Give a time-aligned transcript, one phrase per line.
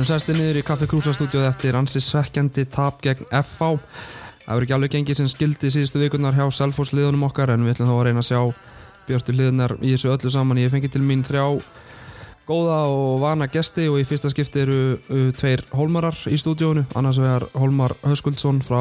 [0.00, 3.66] Erum sestir niður í Kaffi Krúsa stúdíóð eftir ansi svekkjandi tap gegn FH.
[4.46, 7.74] Það verður ekki alveg gengið sem skildi síðustu vikunar hjá Selfos liðunum okkar en við
[7.74, 8.38] ætlum þá að reyna að sjá
[9.10, 10.62] björtu liðunar í þessu öllu saman.
[10.62, 11.44] Ég fengi til mín þrjá
[12.48, 16.86] góða og vana gesti og í fyrsta skipti eru uh, tveir hólmarar í stúdíónu.
[16.96, 18.80] Annars vegar Hólmar Höskuldsson frá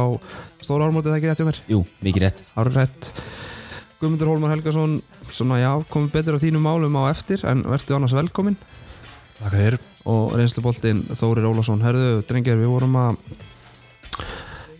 [0.63, 1.62] Stóra Ármótið, það ekki rétt hjá mér?
[1.76, 3.12] Jú, mikið rétt Það eru rétt.
[3.99, 8.15] Guðmundur Hólmar Helgason, svona já, komið betur á þínum málum á eftir en verður annars
[8.23, 8.62] velkominn
[9.43, 13.17] Takk þér og reynsluboltinn Þórir Ólafsson Herðu, drengir, við vorum að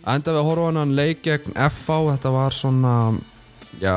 [0.08, 2.94] enda við að horfa hann leik gegn FH, þetta var svona
[3.80, 3.96] já,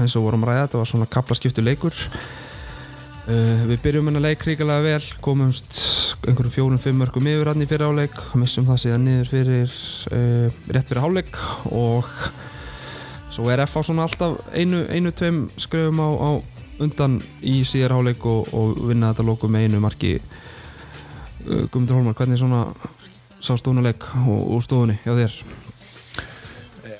[0.00, 1.94] eins og vorum ræða þetta var svona kaplaskiptu leikur.
[3.26, 5.80] Uh, við byrjum hennar leik ríkilega vel komumst
[6.28, 9.72] einhverjum fjórum, fimm mörgum yfir hann í fyrir áleik, missum það síðan niður fyrir
[10.14, 11.40] uh, rétt fyrir háleik
[11.74, 12.06] og
[13.34, 16.30] svo er FH svona alltaf einu, einu tveim skröfum á, á
[16.86, 20.20] undan í síðar háleik og, og vinna þetta lóku með einu marki
[21.46, 22.64] Guðmundur Hólmar, hvernig svona
[23.44, 25.36] sást tónuleik og, og stofunni hjá þér?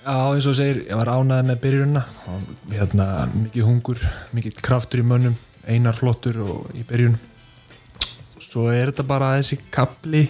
[0.07, 4.03] Já, eins og þú segir, ég var ánæðið með byrjunna og hérna, mikið hungur
[4.37, 5.35] mikið kraftur í mönnum,
[5.67, 7.17] einar flottur og í byrjun.
[8.39, 10.29] Svo er þetta bara þessi kapli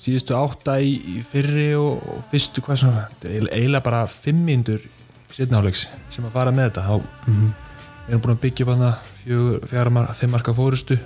[0.00, 4.82] síðustu átta í, í fyrri og, og fyrstu hvað svona eiginlega bara fimm mínútur
[5.30, 6.86] setnáleiks sem að fara með þetta.
[6.88, 6.94] Þá
[7.30, 10.98] við erum búin að byggja upp hana fjögur, fjara, marka fórustu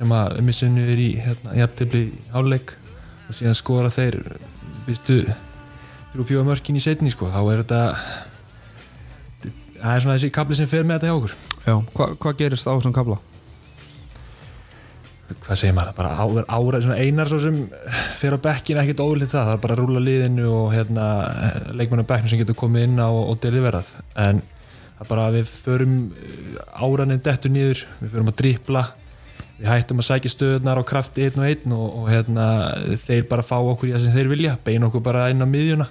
[0.00, 2.72] sem að umissinu er í hérna, jafntefli í háleik
[3.28, 4.16] og síðan skora þeir
[4.86, 5.18] fyrstu
[6.14, 7.80] þrjú fjóða mörkin í setni sko, þá er þetta
[9.80, 11.34] það er svona þessi kapli sem fer með þetta hjá okkur.
[11.66, 13.20] Já, hva, hvað gerist á þessum kabla?
[15.30, 17.58] hvað segir maður, bara ára, ára svona einar svo sem
[18.18, 21.04] fer á bekkinu ekkert ólið það, það er bara að rúla liðinu og hérna,
[21.78, 25.36] leikmenn á bekkinu sem getur komið inn á og, deliverað en það er bara að
[25.38, 25.94] við förum
[26.74, 28.82] áranin dettur nýður, við förum að dripla
[29.60, 32.46] við hættum að sækja stöðunar á krafti einn og einn og, og hérna,
[33.04, 35.88] þeir bara fá okkur í það sem þeir vilja beina okkur bara inn á miðjuna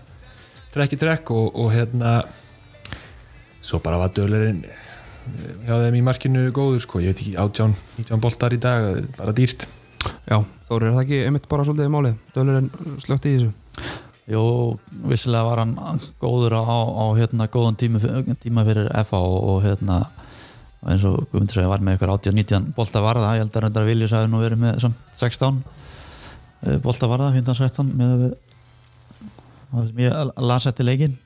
[0.73, 2.19] trekk í trekk og, og hérna
[3.61, 4.63] svo bara var dölurinn
[5.67, 9.35] hjá þeim í markinu góður sko, ég veit ekki, 18, 19 boltar í dag bara
[9.37, 9.67] dýrt
[9.99, 12.19] Já, Þórir, er það ekki einmitt bara svolítið málið?
[12.35, 12.69] Dölurinn
[13.03, 13.49] slögt í þessu?
[14.29, 14.43] Jú,
[15.09, 15.73] vissilega var hann
[16.21, 17.99] góður á, á hérna, góðan tíma,
[18.39, 20.03] tíma fyrir FA og, og hérna
[20.87, 24.31] eins og Guðmundur var með ykkur 18-19 bolta varða, ég held að reyndar Viljus hafi
[24.31, 25.59] nú verið með samt 16
[26.63, 28.29] eh, bolta varða, 15-16 með
[30.39, 31.17] lasa eftir leikin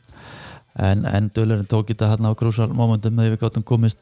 [0.73, 4.01] en, en Dölurinn tók þetta hérna á krúsal momentum þegar við gáttum komist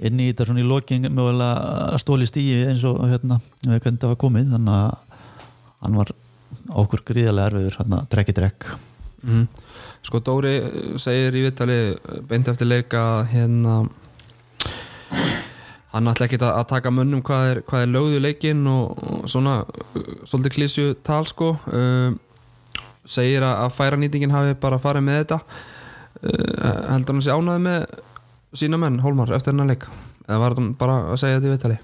[0.00, 4.12] inn í þetta svona í loking mögulega stóli stíi eins og hérna við hvernig það
[4.14, 4.52] var komið.
[4.54, 5.24] Þannig að
[5.80, 6.12] hann var
[6.82, 8.70] okkur gríðarlega erfiður hérna trekk í trekk
[9.20, 9.42] Mm.
[10.00, 10.54] Sko Dóri
[10.96, 11.74] segir í vittali
[12.24, 13.82] beint eftir leika hérna
[15.90, 19.30] hann ætla ekki að, að taka munnum hvað er, hvað er lögðu leikinn og, og
[19.30, 21.54] svona uh, svolítið klísju tal sko.
[21.70, 22.14] Uh,
[23.08, 25.40] segir að, að færanýtingin hafi bara farið með þetta.
[26.20, 28.00] Uh, heldur hann sé ánæði með
[28.56, 29.86] sína menn, Hólmar, eftir hennar leik?
[30.26, 31.78] Eða var hann bara að segja þetta í vittali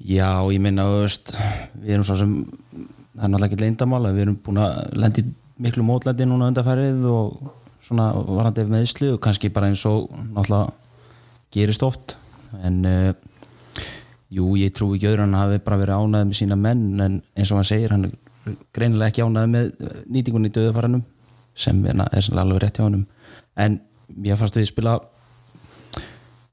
[0.00, 1.34] Já, ég minna, veist
[1.76, 5.24] við erum svo sem það er náttúrulega ekki leyndamál að við erum búin að lendi
[5.60, 7.50] miklu mótlæti núna undarfærið og
[7.84, 10.70] svona varandi meðsli og kannski bara eins og náttúrulega
[11.54, 12.16] gerist oft.
[12.64, 13.12] En uh,
[14.30, 16.84] jú, ég trú ekki öðru hann hafi bara verið ánæðið með sína menn.
[17.00, 21.06] En eins og hann segir, hann er greinilega ekki ánæðið með eh, nýtingunni í döðufaranum
[21.60, 23.06] sem er, er alveg rétt hjá honum.
[23.60, 23.80] En
[24.24, 24.96] ég fannst að ég spila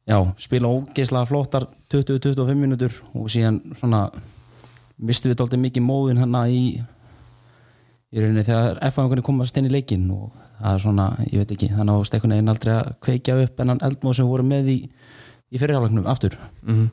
[0.07, 4.07] já, spila ógeðslega flottar 20-25 minútur og síðan svona
[4.97, 6.61] mistu við dálítið mikið móðin hann í
[8.07, 11.71] í rauninni þegar F-fangunni komast inn í leikin og það er svona, ég veit ekki
[11.73, 14.77] þannig að stekkunni einn aldrei að kveikja upp en hann eldmóð sem voru með í,
[15.53, 16.39] í fyrirhálagnum aftur.
[16.65, 16.87] Mm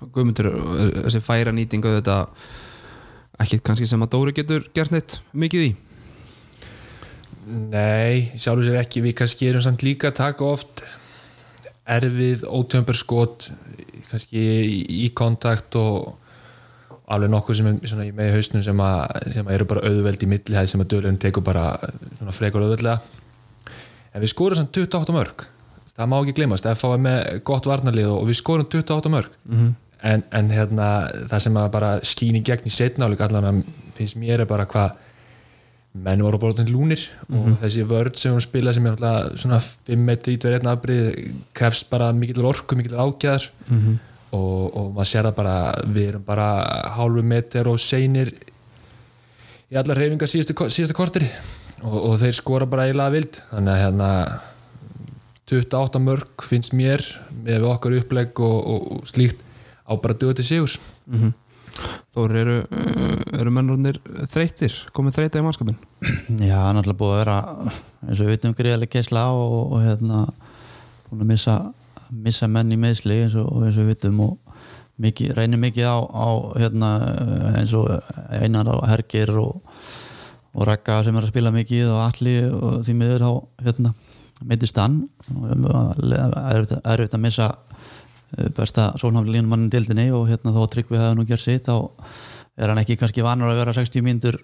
[0.00, 2.16] Guðmundur, uh, þessi færa nýtingu þetta
[3.44, 5.70] ekki kannski sem að Dóri getur gert neitt mikið í?
[7.50, 9.02] Nei, sjálfur sér ekki.
[9.04, 10.84] Við kannski erum samt líka að taka oft
[11.90, 13.50] erfið, ótömbar skot
[14.10, 16.14] kannski í, í kontakt og
[17.10, 20.22] alveg nokkuð sem er svona í með hausnum sem, að, sem að eru bara auðveld
[20.22, 21.64] í millihæð sem að dölun tekur bara
[22.18, 23.00] svona frekar auðveldlega.
[24.14, 25.46] En við skorum samt 28 mörg
[26.00, 29.74] það má ekki glemast, FH er með gott varnarlið og við skorum 28 mörg Mhm.
[30.02, 30.86] en, en hérna
[31.28, 33.64] það sem að bara skýni gegn í setnáleik allan
[33.98, 34.94] finnst mér er bara hvað
[36.00, 37.02] menn voru bara orðin lúnir
[37.34, 41.32] og þessi vörd sem hún spila sem er náttúrulega svona 5 metri í tverjum afbrið
[41.58, 43.48] krefst bara mikill orku, mikill ágæðar.
[43.68, 43.98] Mhm.
[44.36, 45.56] Og, og maður sér það bara
[45.86, 46.46] við erum bara
[46.96, 48.32] hálfu meter og seinir
[49.70, 51.28] í allar reyfingar síðustu, síðustu korteri
[51.82, 53.42] og, og þeir skora bara eiginlega vild.
[53.50, 54.10] Þannig að hérna
[55.50, 57.02] 28 mörg finnst mér
[57.42, 59.46] með okkar upplegg og, og, og slíkt
[59.86, 60.78] á bara döðu til sigurs.
[62.14, 63.98] Þór, eru, uh, eru mennrunir
[64.30, 65.78] þreyttir, komið þreyta í mannskapin?
[66.42, 67.36] Já, það er náttúrulega búið að vera
[68.04, 70.24] eins og við vitum greiðarlega keisla á og, og hérna
[71.08, 71.56] búin að missa,
[72.10, 74.54] missa menn í meðsli eins og, eins og við vitum og
[75.00, 76.28] mikið, reynir mikið á, á
[76.60, 76.90] hérna,
[77.60, 77.88] eins og
[78.34, 79.62] einar á hergir og,
[80.52, 83.32] og rekka sem er að spila mikið og allir og því miður á
[83.64, 83.94] hérna,
[84.40, 86.04] og
[86.90, 87.48] erfitt að missa
[88.36, 91.90] eh, besta sólnáfli línumannin dildinni og hérna þó Tryggvi hefði nú gert sitt þá
[92.60, 94.40] er hann ekki kannski vanur að vera 60 mínútur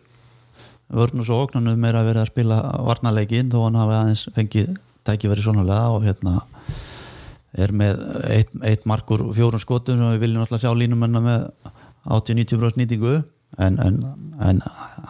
[0.92, 4.76] vörn og svo oknanum meira að vera að spila varnarleikin þó hann hafi aðeins fengið
[5.06, 6.36] tækifæri svonalega og hérna
[7.56, 8.00] er með
[8.30, 11.46] eitt, eitt markur fjórun skotum og við viljum alltaf sjá línumennar með
[12.06, 13.20] 80-90% nýtingu.
[13.62, 14.00] En, en,
[14.42, 14.58] en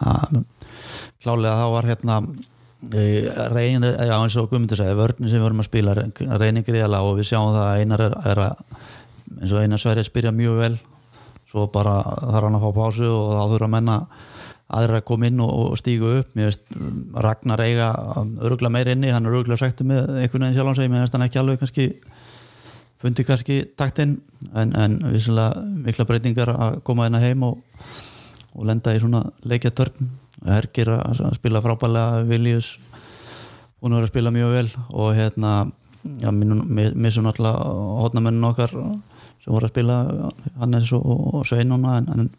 [0.07, 0.37] að,
[1.23, 2.21] klálega þá var hérna
[3.51, 5.95] reyn, já eins og Guðmundur segi vörnir sem við vorum að spila
[6.37, 8.61] reynir greiðala og við sjáum það að einar er, er að
[9.41, 10.75] eins og einar Sverri spyrja mjög vel
[11.49, 13.97] svo bara þarf hann að fá pásu og þá þurfa að menna
[14.77, 16.33] aðra að koma inn og, og stígu upp.
[16.35, 16.77] Mér veist
[17.25, 17.91] Ragnar eiga
[18.43, 21.25] örugla meir inni, hann er örugla sættu með einhvern veginn sjálf hans mér veist hann
[21.25, 21.87] ekki alveg kannski
[23.01, 24.17] fundi kannski taktinn
[24.53, 27.59] en, en vissulega mikla breytingar að koma hérna heim og,
[28.55, 30.09] og lenda í svona leikjatörn.
[30.47, 32.75] Hergir að spila frábælega Viljus
[33.81, 35.51] hún er að spila mjög vel og hérna
[36.21, 37.69] já, missum náttúrulega
[38.01, 39.97] hodnamennin okkar sem voru að spila
[40.59, 42.29] Hannes og, og Sveinuna en, en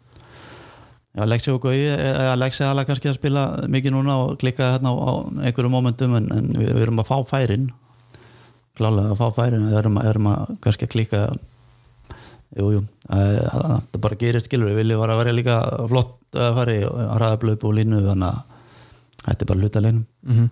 [1.15, 4.91] já, Lexi og Gauði eða Lexi aðla kannski að spila mikið núna og klikka hérna
[4.91, 5.11] á, á
[5.47, 7.69] einhverju momentum en, en við, við erum að fá færin
[8.79, 11.23] klálega að fá færin við erum, erum að kannski að klikka
[12.57, 15.59] jújú, það bara gerist skilur við viljum að vera líka
[15.91, 18.41] flott að fara í að blöpu og línu þannig að
[19.27, 20.49] þetta er bara hluta leinum Mm -hmm.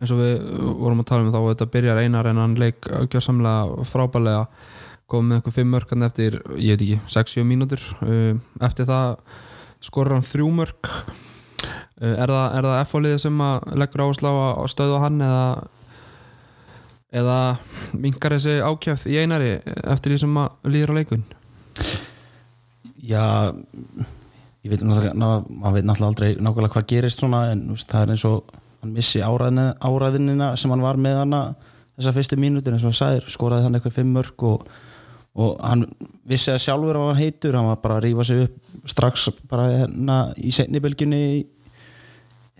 [0.00, 0.34] eins og við
[0.78, 4.46] vorum að tala um þá og þetta byrjar einar en hann leik gjörsamlega frábælega
[5.10, 7.82] komið með einhver fimm mörk eftir, ég veit ekki, 6-7 mínútur.
[8.60, 9.16] Eftir það
[9.84, 10.90] skorur hann þrjú mörk.
[12.00, 14.34] Er það, það F-fóliðið sem að leggur áherslu á
[14.64, 15.44] að stöða hann eða
[17.14, 17.38] eða
[17.94, 19.52] mingar þessi ákjæft í einari
[19.84, 21.24] eftir því sem að líður á leikun
[23.04, 23.24] Já
[24.64, 25.14] ég veit náttúrulega
[25.52, 30.54] maður aldrei nákvæmlega hvað gerist svona en veist, það er eins og hann missi áræðinina,
[30.56, 31.42] sem hann var með hana
[31.98, 34.64] þessar fyrstu mínútur eins og hann sagði skoraði hann eitthvað fimm mörg og,
[35.36, 35.84] og hann
[36.28, 39.68] vissi að sjálfur að hann heitur hann var bara að rífa sig upp strax bara
[39.70, 41.22] hérna í setnibelgjunni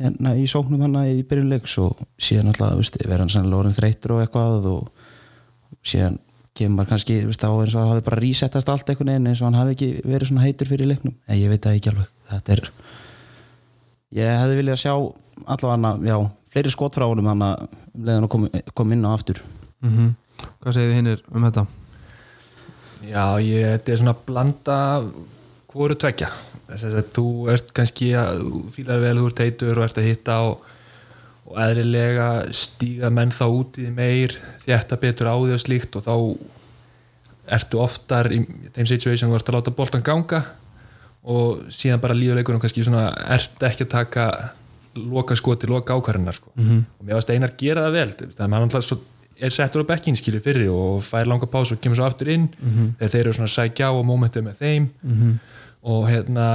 [0.00, 4.22] hérna í sóknum hann í byrjunleiks og síðan alltaf verður hann sannlega orðin þreytur og
[4.24, 4.88] eitthvað og
[5.86, 6.18] síðan
[6.54, 9.48] kemur kannski veist, á eins og það hafi bara resettast allt einhvern veginn eins og
[9.48, 12.54] hann hafi ekki verið svona heitur fyrir leiknum en ég veit það ekki alveg þetta
[12.56, 12.62] er
[14.18, 14.94] ég hefði viljað sjá
[15.50, 16.18] allavega já,
[16.54, 19.42] fleiri skot frá honum hann að um leiðan að kom, kom inn á aftur
[19.82, 20.12] mm -hmm.
[20.60, 21.66] Hvað segir þið hinnir um þetta?
[23.04, 24.76] Já, ég, þetta er svona blanda
[25.70, 26.30] hvoru tvekja
[26.68, 28.42] þess að þú ert kannski að
[28.74, 30.66] fílar vel, þú ert heitur og ert að hitta og,
[31.44, 35.98] og eðrilega stíga menn þá út í því meir þjætta betur á því og slíkt
[36.00, 36.14] og þá
[37.54, 38.40] ertu oftar í
[38.72, 40.44] þeim situation þú ert að láta boltan ganga
[41.24, 44.28] og síðan bara líðuleikunum kannski svona ert ekki að taka
[44.94, 46.52] loka skoti, loka ákvarðinar sko.
[46.54, 46.82] mm -hmm.
[46.98, 49.00] og mér varst einar gera það vel þannig að hann
[49.40, 52.48] er settur á bekkin skilur fyrir og fær langa pás og kemur svo aftur inn
[52.48, 52.92] mm -hmm.
[52.98, 55.38] þegar þeir eru svona sækja á og mómentið með þeim mm -hmm.
[55.84, 56.48] Og hérna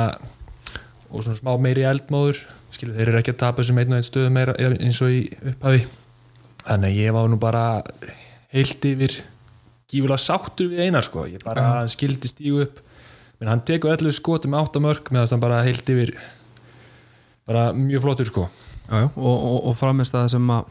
[1.10, 2.42] og svona smá meiri eldmóður
[2.74, 5.22] skilur þeir eru ekki að tapa þessum einn og einn stöðu meira eins og í
[5.54, 5.84] upphafi
[6.66, 7.64] þannig að ég var nú bara
[8.54, 9.20] heilt yfir
[9.90, 11.94] gífulega sáttur við einar sko ég bara uh -huh.
[11.94, 12.82] skildi stígu upp
[13.40, 16.14] menn hann tekur allir skoti með 8 mörg meðan hann bara heilt yfir
[17.48, 18.50] bara mjög flottur sko
[18.90, 19.10] já, já.
[19.16, 20.64] og, og, og framist að það sem að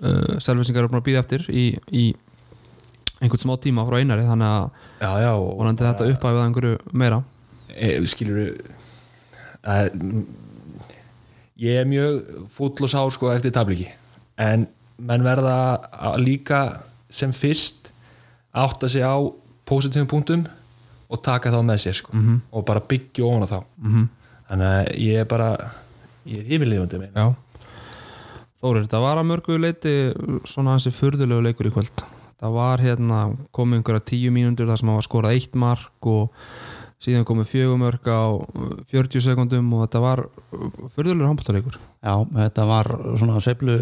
[0.00, 2.14] uh, selvisingar eru búin að býða eftir í, í
[3.20, 7.22] einhvern smá tíma frá einari þannig að já, já, og vonandi þetta uppæfið einhverju meira
[8.06, 8.56] skilur
[9.62, 9.90] að
[11.62, 13.88] ég er mjög full og sár sko eftir tabliki
[14.36, 14.66] en
[14.98, 17.92] menn verða líka sem fyrst
[18.52, 19.16] átta sig á
[19.68, 20.44] positífum punktum
[21.12, 22.40] og taka þá með sér sko mm -hmm.
[22.52, 23.60] og bara byggja ofan á þá.
[23.78, 24.06] Mm -hmm.
[24.48, 25.72] þannig að ég er bara
[26.26, 27.34] ég er yfirlifandi með Já.
[28.62, 30.14] Þórir, það var að mörgu leiti
[30.44, 32.02] svona hansi furðulegu leikur í kvöld.
[32.38, 36.30] Það var hérna komið einhverja tíu mínútur þar sem það var skorað eitt mark og
[37.02, 38.22] síðan komið fjögumörk á
[38.92, 40.22] 40 sekundum og þetta var
[40.94, 43.76] fyrðulegur handbóltaleikur Já, þetta var svona seiflu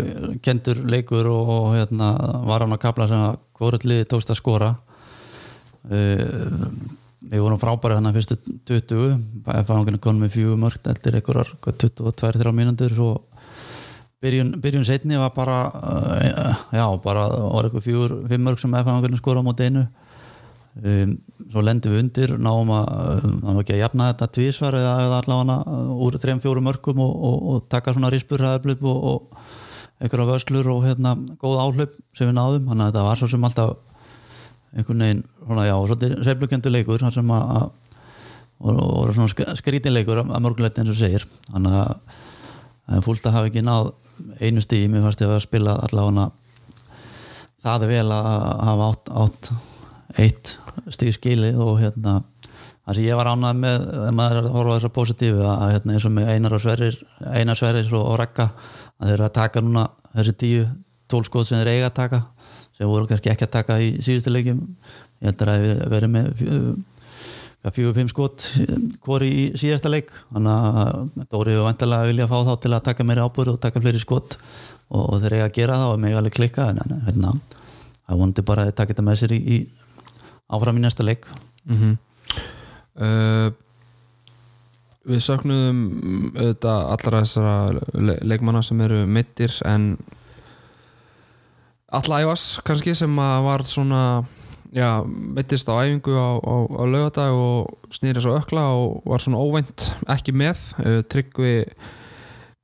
[0.44, 2.10] kentur leikur og, og hérna
[2.44, 4.74] var hann að kapla sem að hvorulli tókst að skora.
[5.88, 6.68] Uh,
[7.30, 8.36] við vorum frábæri hann að fyrstu
[8.68, 13.48] 20 fanginu konum með fjögumörk eftir einhverjar 22-3 mínútur og
[14.20, 19.20] byrjun, byrjun setni var bara uh, já, bara var eitthvað fjögur, fimm mörk sem fanginu
[19.20, 19.86] skora á mót einu
[20.78, 21.14] um,
[21.50, 25.18] svo lendum við undir náum að, um, náum ekki að jafna þetta tvísvar eða, eða
[25.22, 25.56] allavega
[26.06, 31.14] úr 3-4 mörgum og, og, og taka svona rispurhæðablöp og, og einhverja vöslur og hérna
[31.42, 32.68] góð áhlaup sem við náðum.
[32.70, 33.76] Þannig að þetta var svo sem alltaf
[34.70, 37.70] einhvern veginn, svona já, svolítið seiflukendu leikur þar sem að
[38.60, 41.24] og svona sk- skrítin leikur að mörguleiti eins og segir.
[41.48, 43.90] Þannig að fúlt að hafa ekki náð
[44.44, 46.26] einu stíð, mér fannst ég að spila allavega
[47.64, 48.28] það er vel að
[48.68, 49.50] hafa átt, átt
[50.18, 50.56] eitt
[50.90, 52.20] stíð skilið og hérna
[52.86, 53.88] það sem ég var ánað með
[54.18, 57.00] maður að horfa á þessa positífu að hérna, eins og með Einar og Sverrir
[57.30, 59.86] Einar Sverrir og, Rekka að þeir eru að taka núna
[60.16, 60.64] þessi tíu
[61.10, 62.22] tólskóð sem þeir eiga að taka
[62.76, 64.60] sem voru kannski ekki að taka í síðustu leikjum.
[65.20, 68.46] Ég held að hefði verið með fjö- fjögur fimm skot
[69.04, 70.08] hvori í síðasta leik.
[70.32, 73.82] Þannig að Dóri hefur vantilega vilja fá þá til að taka meiri ábúr og taka
[73.84, 74.38] fleiri skot
[74.88, 77.34] og, og þeir eiga að gera það og mig alveg klikka en, hérna,
[78.06, 79.58] það vonandi bara að taka þetta með sér í, í
[80.50, 81.26] áfram í næsta leik?
[81.68, 81.96] Mm
[83.00, 83.50] uh,
[85.10, 87.54] Við auðvitað allra þessara
[87.96, 89.96] le leikmanna sem eru mittir en
[91.90, 94.24] Alla Ævas kannski sem var svona
[94.72, 99.42] já, mittist á æfingu á, á, á laugardag og snýri svo ökla og var svona
[99.42, 100.58] óvænt ekki með.
[100.78, 101.64] Uh, Tryggvi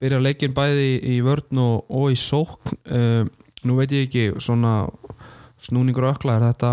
[0.01, 2.79] byrja leikin bæði í vörn og, og í sókn.
[2.87, 3.27] Uh,
[3.67, 4.87] nú veit ég ekki svona
[5.59, 6.73] snúningur ökla er þetta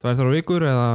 [0.00, 0.88] tvær þar á vikur eða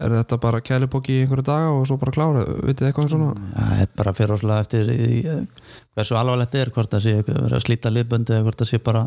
[0.00, 3.32] er þetta bara kælipokki í einhverju daga og svo bara klára vitið eitthvað svona?
[3.56, 4.92] Það er bara fyrir áslega eftir
[5.96, 9.06] hversu alvarlegt er hvort það sé að slíta liðböndi eða hvort það sé bara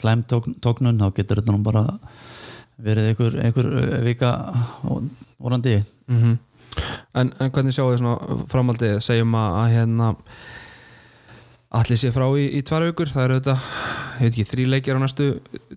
[0.00, 1.84] slæm tókn, tóknun þá getur þetta nú bara
[2.80, 3.74] verið einhver, einhver
[4.06, 4.36] vika
[5.38, 6.38] vorandi mm
[7.14, 8.96] en, en hvernig sjáu þið svona framhaldið?
[9.04, 10.10] Segjum að, að hérna
[11.80, 13.56] allir sé frá í, í tvær vikur það eru þetta,
[14.20, 15.28] ég veit ekki, þrý leikir á næstu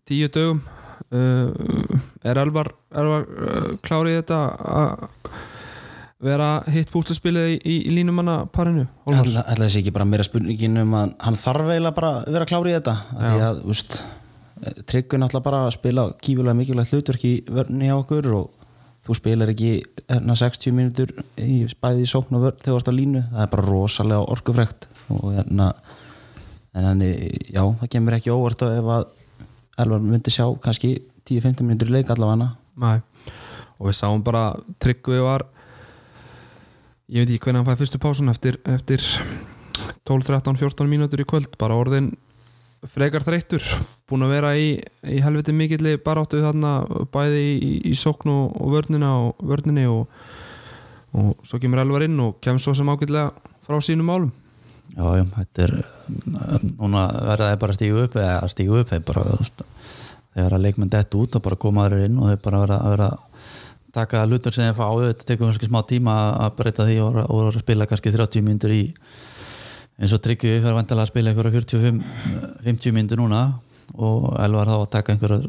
[0.09, 0.63] tíu dögum
[1.11, 4.39] er Elvar, Elvar uh, klárið þetta
[4.73, 5.07] að
[6.23, 10.95] vera hitt bústuspilið í, í, í línumanna parinu Ætla þessi ekki bara meira spurningin um
[10.95, 13.97] að hann þarf eiginlega bara að vera klári í þetta af því að, úst,
[14.87, 18.69] tryggur náttúrulega bara að spila kífulega mikilvægt hlutverk í vörni hjá okkur og
[19.03, 19.73] þú spilar ekki
[20.07, 21.11] hérna 60 mínútur
[21.43, 23.23] í bæði í sókn og vörn þegar þú ert á línu.
[23.33, 25.73] Það er bara rosalega orkufrekt og hérna
[26.73, 29.09] en hann, já, það kemur ekki óvart ef að
[29.79, 30.95] Elvar myndi sjá kannski
[31.29, 32.99] 10-15 mínútur í leik allavega Nei.
[33.79, 34.51] og við sáum bara
[34.81, 35.47] Tryggvi var
[37.09, 39.01] ég veit ekki hvernig hann fæði fyrstu pásun eftir, eftir
[40.05, 42.11] 12, 13, 14 mínútur í kvöld bara orðin
[42.89, 43.63] frekar þreyttur
[44.09, 44.75] búin að vera í,
[45.07, 46.75] í helviti mikilli baráttu þarna
[47.13, 50.05] bæði í, í sókn og, og vörnina og vörninni og,
[51.15, 53.31] og svo kemur Elvar inn og kemur svo sem ágætlega
[53.63, 54.33] frá sínum málum
[54.93, 59.05] Já, já, þetta er um, núna verða þeir bara stígu upp eða stígu upp þeir
[59.07, 59.23] bara
[60.33, 63.09] þegar að leikmenn dett út og bara koma þeir inn og þeir bara vera
[63.93, 67.57] taka hlutur sem þeir fá þetta tekur kannski smá tíma að breyta því og, og
[67.57, 68.83] spila kannski 30 myndur í
[70.01, 73.43] eins og tryggju fyrir vantilega að spila einhverja 45-50 myndur núna
[73.93, 75.41] og Elvar þá að taka einhverja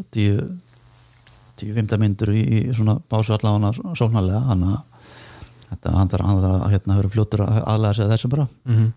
[1.56, 2.42] 10-15 myndur í,
[2.76, 8.30] svona básu allavega sóknarlega hann þarf að hérna, vera fljótur að aðlæða sig að þessu
[8.34, 8.92] bara mm -hmm.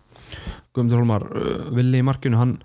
[0.74, 2.56] Guðmundur Holmar uh, villi í markinu, hann,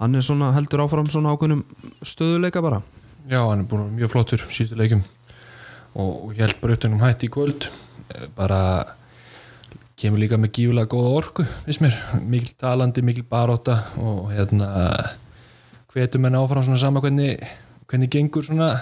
[0.00, 1.64] hann er svona heldur áfram svona ákveðnum
[2.04, 2.82] stöðuleika bara.
[3.30, 5.04] Já, hann er búin mjög flottur síðustu leikum
[5.94, 7.68] og, held bara utanum hætti í kvöld.
[8.12, 8.60] Eh, bara
[10.00, 11.44] kemur líka með gífulega góða orku
[12.26, 14.68] mikil talandi, mikil baróta og hérna
[15.94, 17.38] hvetum menn áfram svona sama hvernig
[17.86, 18.72] hvernig gengur svona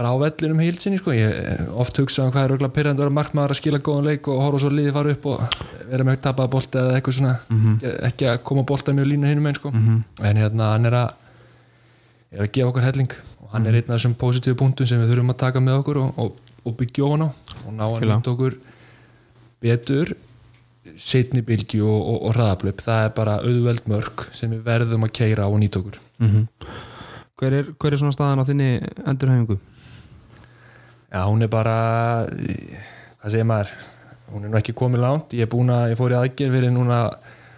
[0.00, 1.12] bara á vellinum heilsinni sko.
[1.12, 4.06] ég eh, oft hugsa um hvað er ögla pyrrandi að vera markmaður að skila góðan
[4.08, 5.42] leik og horfa svo liðið fara upp og
[5.90, 7.34] vera með tapaða bolta eða eitthvað svona.
[7.56, 9.72] Ekki, ekki að koma bolta mjög línu hinum einn sko.
[10.30, 11.10] en hérna hann er að
[12.30, 15.12] er að gefa okkur helling og hann er einn af þessum positífu punktum sem við
[15.12, 17.28] þurfum að taka með okkur og, og, og byggja ofan á
[17.66, 18.60] og ná að nýta okkur
[19.60, 20.14] betur
[20.96, 25.44] setni bylgi og, og, hraðablöp það er bara auðveld mörg sem við verðum að keira
[25.44, 26.00] á og nýta okkur.
[26.22, 26.46] Mm
[27.40, 28.68] hver, er, hver er svona staðan á þinni
[29.08, 29.56] endurhæfingu?
[31.10, 31.76] Já, hún er bara
[33.18, 33.70] hvað segir maður?
[34.30, 35.32] Hún er nú ekki komið langt.
[35.34, 36.98] Ég er búin að, ég fór í aðgerð fyrir núna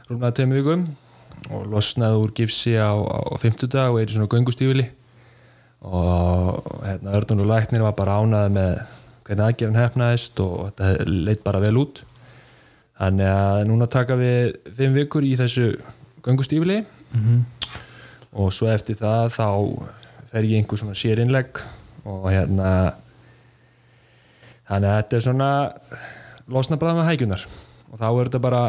[0.08, 0.86] rúmlega tveim vikum
[1.52, 4.86] og losnaði úr gifsi á, á 50 dag og er í svona göngustífili.
[5.84, 8.72] Og hérna Örnur og Læknir var bara ánaði með
[9.26, 12.02] hvernig aðgerðin hefnaðist og þetta leitt bara vel út.
[13.02, 15.74] Þannig að núna taka við fimm vikur í þessu
[16.24, 16.80] göngustífili.
[18.32, 19.48] Og svo eftir það þá
[20.32, 21.60] fer ég einhver svona sérinnlegg
[22.08, 22.94] og hérna
[24.72, 25.50] þannig að þetta er svona
[26.52, 27.46] losna bara með hækjunar
[27.92, 28.62] og þá er þetta bara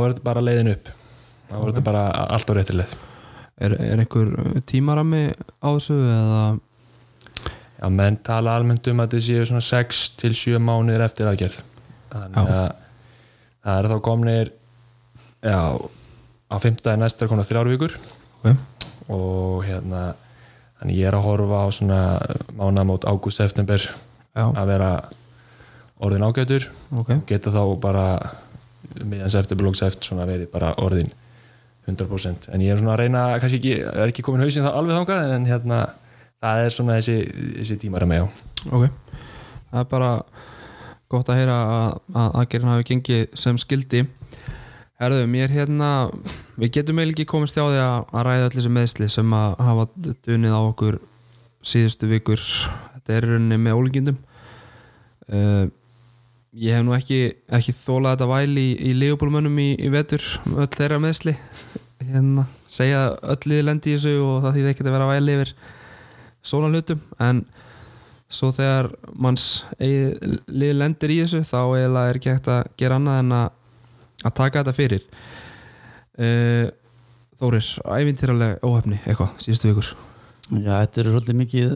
[0.00, 0.90] er þetta bara leiðin upp.
[1.48, 2.92] Þá er þetta bara allt á rétti leið.
[3.62, 4.30] Er, er einhver
[4.68, 5.24] tímarami
[5.60, 6.44] á þessu eða?
[7.82, 11.58] Já, menn tala almennt um að þetta séu svona 6 til 7 mánuðir eftir aðgerð.
[12.12, 12.68] Þannig að
[13.62, 14.52] það er þá komnir
[15.42, 15.60] já,
[16.52, 16.92] á 15.
[17.02, 17.96] næsta konar þrjár vikur.
[18.42, 18.52] Ok,
[19.12, 20.12] og hérna
[20.80, 22.00] þannig ég er að horfa á svona
[22.58, 23.84] mánamót ágúst-september
[24.32, 24.92] já, að vera
[26.02, 26.68] orðin ágætur.
[26.98, 27.12] Ok.
[27.28, 28.06] Geta þá bara
[29.00, 31.10] miðan september lóks eftir svona verið bara orðin
[31.88, 34.98] 100% en ég er svona að reyna kannski ekki, er ekki komin hausinn það alveg
[34.98, 35.78] þangað en hérna
[36.42, 37.16] það er svona þessi,
[37.58, 38.26] þessi tímar að með á
[38.78, 38.84] ok,
[39.72, 40.10] það er bara
[41.12, 44.04] gott að heyra að, að aðgerðin hafi gengið sem skildi
[45.02, 45.88] Herðu, mér hérna
[46.54, 49.86] við getum eiginlega ekki komist hjá því að, ræða öll þessi meðsli sem að hafa
[50.28, 50.98] dunið á okkur
[51.66, 52.44] síðustu vikur
[53.02, 54.18] þetta er rauninni með ólíkindum.
[55.28, 55.66] Uh,
[56.52, 57.20] ég hef nú ekki,
[57.52, 61.36] ekki þólað þetta væl í, í legjubólmönnum í, í vetur öll þeirra meðsli
[62.02, 65.32] hérna, segja að öll liði lendi í þessu og það þýði ekkert að vera væl
[65.32, 65.54] yfir
[66.42, 67.42] svona hlutum en
[68.32, 69.46] svo þegar manns
[69.78, 73.50] lið lendir í þessu þá eiginlega er ekki hægt að gera annað en að,
[74.22, 75.10] að taka þetta fyrir.
[76.12, 76.68] Uh,
[77.42, 79.86] Þórir, ævintýralega óhefni eitthvað síðustu vikur?
[80.52, 81.72] Já, þetta eru svolítið mikið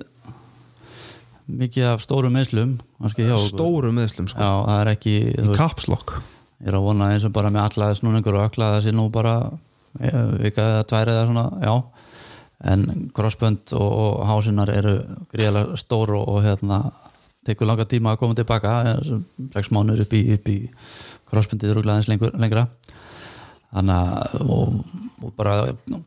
[1.47, 3.53] mikið af stórum meðslum kannski hjá okkur.
[3.53, 4.41] stóru meðslum sko.
[4.41, 5.15] Já, það er ekki
[5.59, 9.07] kapslokk ég er að vona eins og bara með allaðis núningur og það sé nú
[9.12, 9.37] bara
[10.00, 11.75] eh, vika eða tvær eða svona, já
[12.67, 14.95] en crossbönd og, og hásinnar eru
[15.33, 16.81] gríðalega stór og, og hérna
[17.47, 19.11] tekur langa tíma að koma tilbaka eh,
[19.55, 20.57] sex mánuður upp í, í
[21.29, 22.09] crossböndið rúglega eins
[22.41, 22.67] lengra
[23.75, 24.81] þannig að og,
[25.21, 25.59] og bara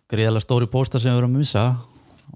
[0.10, 1.66] gríðalega stóri póstar sem við erum að missa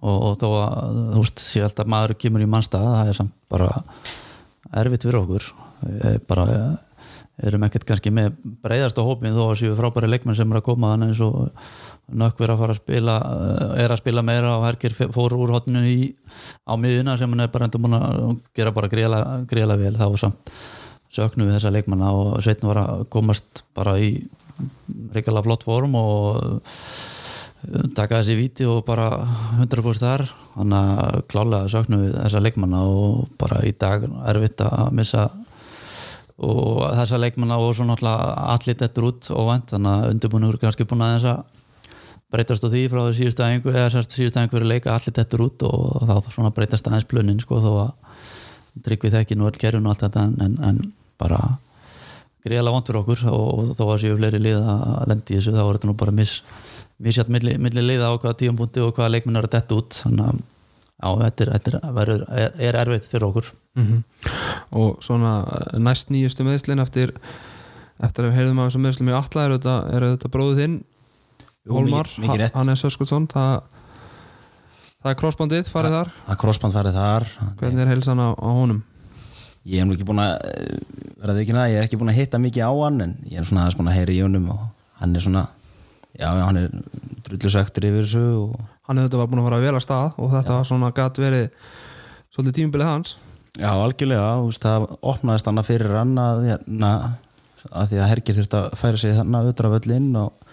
[0.02, 3.36] og, og þó að þú veist, sé alltaf maður kemur í mannstað það er samt
[3.54, 3.70] bara
[4.82, 5.48] erfitt fyrir okkur.
[6.30, 6.68] Bara eh,
[7.48, 10.68] erum ekkert kannski með breyðast á hópin þó að séu frábæri leikmenn sem er að
[10.68, 11.50] koma þannig eins og
[12.14, 15.84] nökkver að fara að spila eh, er að spila meira og Hergir fór úr hotninu
[15.90, 16.14] í,
[16.68, 19.98] á miðuna sem hann er bara endur búin að gera bara gríðlega vel.
[20.00, 20.56] Þá samt
[21.14, 24.16] söknum við þessa leikmanna og Sveitn var að komast bara í
[25.14, 26.64] reykjala flott form og
[27.96, 29.10] taka þessi víti og bara
[29.62, 30.26] 100% þar.
[30.54, 35.30] Þannig að klálega söknum við þessa leikmanna og bara í dag er erfitt að missa
[36.44, 40.64] og þessa leikmanna og svo náttúrulega allir þetta út og vant þannig að undirbúinur er
[40.64, 41.44] kannski búin að þess að
[42.34, 45.40] breytast á því frá því síðustu æfingu eða sérst síðustu æfingu verið leika allir þetta
[45.46, 47.92] út og þá svona breytast aðeins plönin sko þó að
[48.88, 50.80] tryggvið þekki nú all kerjun og allt þetta en, en,
[51.22, 51.40] bara
[52.44, 55.78] greiðlega fyrir okkur og, og þó að séu fleiri lið að lendi þessu þá er
[55.78, 56.40] þetta nú bara miss,
[57.02, 59.98] missjátt milli, milli liða á hvaða tíumbúndi og hvaða leikminn er að detta út.
[60.04, 63.54] Þannig að já, þetta, er, þetta er, verður, er, er erfitt fyrir okkur.
[63.80, 64.04] Mm
[64.74, 65.44] og svona
[65.78, 67.14] næst nýjustu meðslin eftir
[68.04, 70.78] eftir að við heyrðum af þessum meðslum í alla er þetta, er þetta bróðið þinn
[72.42, 72.56] rétt.
[72.58, 73.52] Hannes Höskuldsson það,
[75.04, 76.10] það er crossbandið farið þar?
[76.26, 77.28] að crossband farið þar.
[77.62, 78.82] Hvernig er heilsan á, á honum?
[79.64, 80.34] Ég hef nú ekki búin að
[81.22, 83.48] verða ekki það, ég er ekki búin að hitta mikið á hann en ég er
[83.48, 84.66] svona aðeins búin að heyra í honum og
[85.00, 85.46] hann er svona
[86.20, 86.70] já, hann er
[87.26, 88.56] drullusöktur yfir þessu og
[88.88, 91.22] hann hefði þetta var búin að fara vel að stað og þetta var svona gatt
[91.22, 91.46] verið
[92.34, 93.18] svolítið tímabilið hans.
[93.54, 96.94] Já, algjörlega, veist, það opnaðist hann fyrir hann að, hérna,
[97.70, 100.48] að því að Hergir þurfti að færa sig hann að auðvitað völlinn og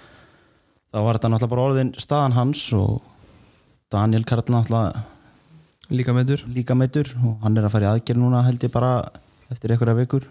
[0.90, 2.98] þá var þetta náttúrulega bara orðin staðan hans og
[3.90, 5.06] Daniel Karl náttúrulega
[5.90, 8.92] líka meður líka meittur og hann er að fara í aðgerð núna held ég bara
[9.50, 10.28] eftir einhverja vikur.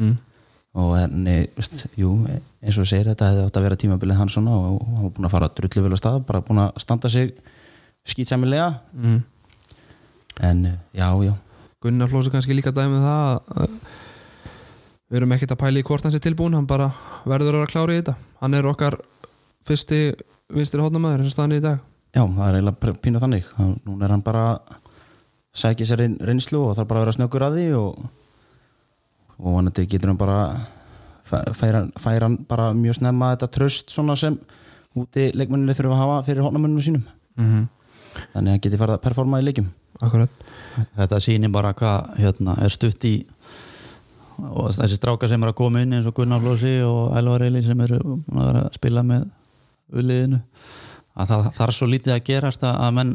[0.00, 0.18] Mm.
[0.74, 2.12] Og henni, veist, jú,
[2.62, 5.26] eins og segir þetta hefði átt að vera tímabilið hans svona og hann var búin
[5.26, 7.32] að fara drullu vel á stað bara búin að standa sig
[8.06, 9.22] skýtsæmilega Mm.
[10.40, 11.34] en já, já,
[11.82, 13.70] Gunnar Flósi kannski líka dæmið það að- að
[15.10, 16.92] við erum ekkert að pæla í hvort hann sé tilbúin hann bara
[17.26, 18.14] verður að vera klári í þetta.
[18.40, 18.94] Hann er okkar
[19.66, 20.14] fyrsti
[20.52, 21.78] vinstri hótnamaður eins og staðan í dag.
[22.14, 23.44] Já, það er eiginlega pínu þannig.
[23.86, 24.58] Núna er hann bara
[25.54, 28.08] sækja sér reyn- reynslu og þarf bara að vera snöggur að því og,
[29.40, 30.38] og hann getur hann bara
[31.24, 34.38] fæ- færa, færa hann bara mjög snemma þetta tröst svona sem
[34.96, 37.04] úti leikmenninni þurfa að hafa fyrir hónamenninu sínum.
[37.36, 37.68] Mm -hmm.
[38.32, 39.68] þannig að hann geti farið að performa í leikjum.
[40.02, 40.30] Akkurat.
[40.96, 43.26] Þetta sýnir bara hvað hérna, er stutt í
[44.40, 47.64] og þessi strákar sem er að koma inn eins og Gunnar Flósi og Elvar Eilin
[47.66, 49.26] sem eru búin að vera að spila með
[50.00, 50.40] uliðinu
[51.20, 53.12] að það þarf svo lítið að gerast að, að menn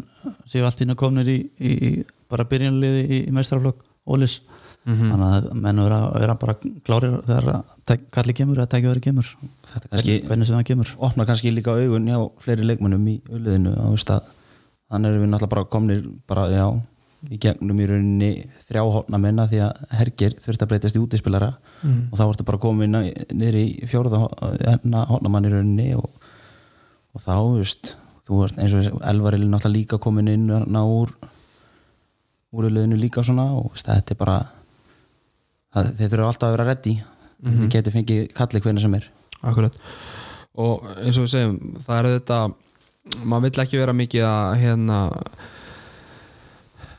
[0.52, 1.92] séu allt ína komnir í, í, í
[2.30, 4.40] bara byrjunliði í, í mestraflokk Ólis
[4.86, 5.12] Mhm.
[5.12, 6.54] þannig að menn vera, vera bara
[6.86, 9.30] klárir þegar að tek- kalli kemur eða tekja verið kemur
[9.65, 13.71] þetta kannski hvernig sem það kemur opnar kannski líka augun hjá fleiri leikmönnum í auðliðinu
[13.82, 14.28] á stað
[14.91, 16.67] þannig erum við náttúrulega bara komnir bara, já,
[17.34, 18.30] í gegnum í rauninni
[18.69, 22.08] þrjá hotna menna því að hergir þurft að breytast í útispilara Mm.
[22.12, 24.19] og þá ertu bara komin niður í fjórða
[25.10, 26.10] hotna mann í rauninni og,
[27.13, 27.95] og þá, veist
[28.28, 31.10] þú veist eins og Elvarilin náttúrulega líka komin inn ná úr
[32.56, 34.38] úr í liðinu líka svona og veist, þetta er bara
[35.76, 37.06] það, þeir þurfa alltaf að vera reddi mm
[37.46, 37.58] -hmm.
[37.62, 39.10] þeir getur fengið kalli hvernig sem er.
[39.44, 39.80] Akkurat.
[40.56, 42.40] Og eins og við segjum, það er þetta
[43.24, 45.00] maður vill ekki vera mikið að hérna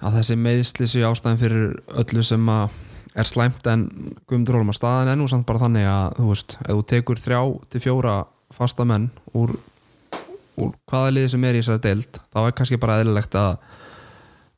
[0.04, 1.70] að þessi meðsli séu ástæðin fyrir
[2.02, 2.68] öllu sem að
[3.16, 3.86] er slæmt en
[4.28, 7.22] guðmundur hólum að staðan er nú samt bara þannig að þú veist, ef þú tekur
[7.22, 7.40] þrjá
[7.72, 8.16] til fjóra
[8.52, 9.54] fasta menn úr,
[10.60, 13.56] úr hvaða liði sem er í þessari deild þá er kannski bara eðlilegt að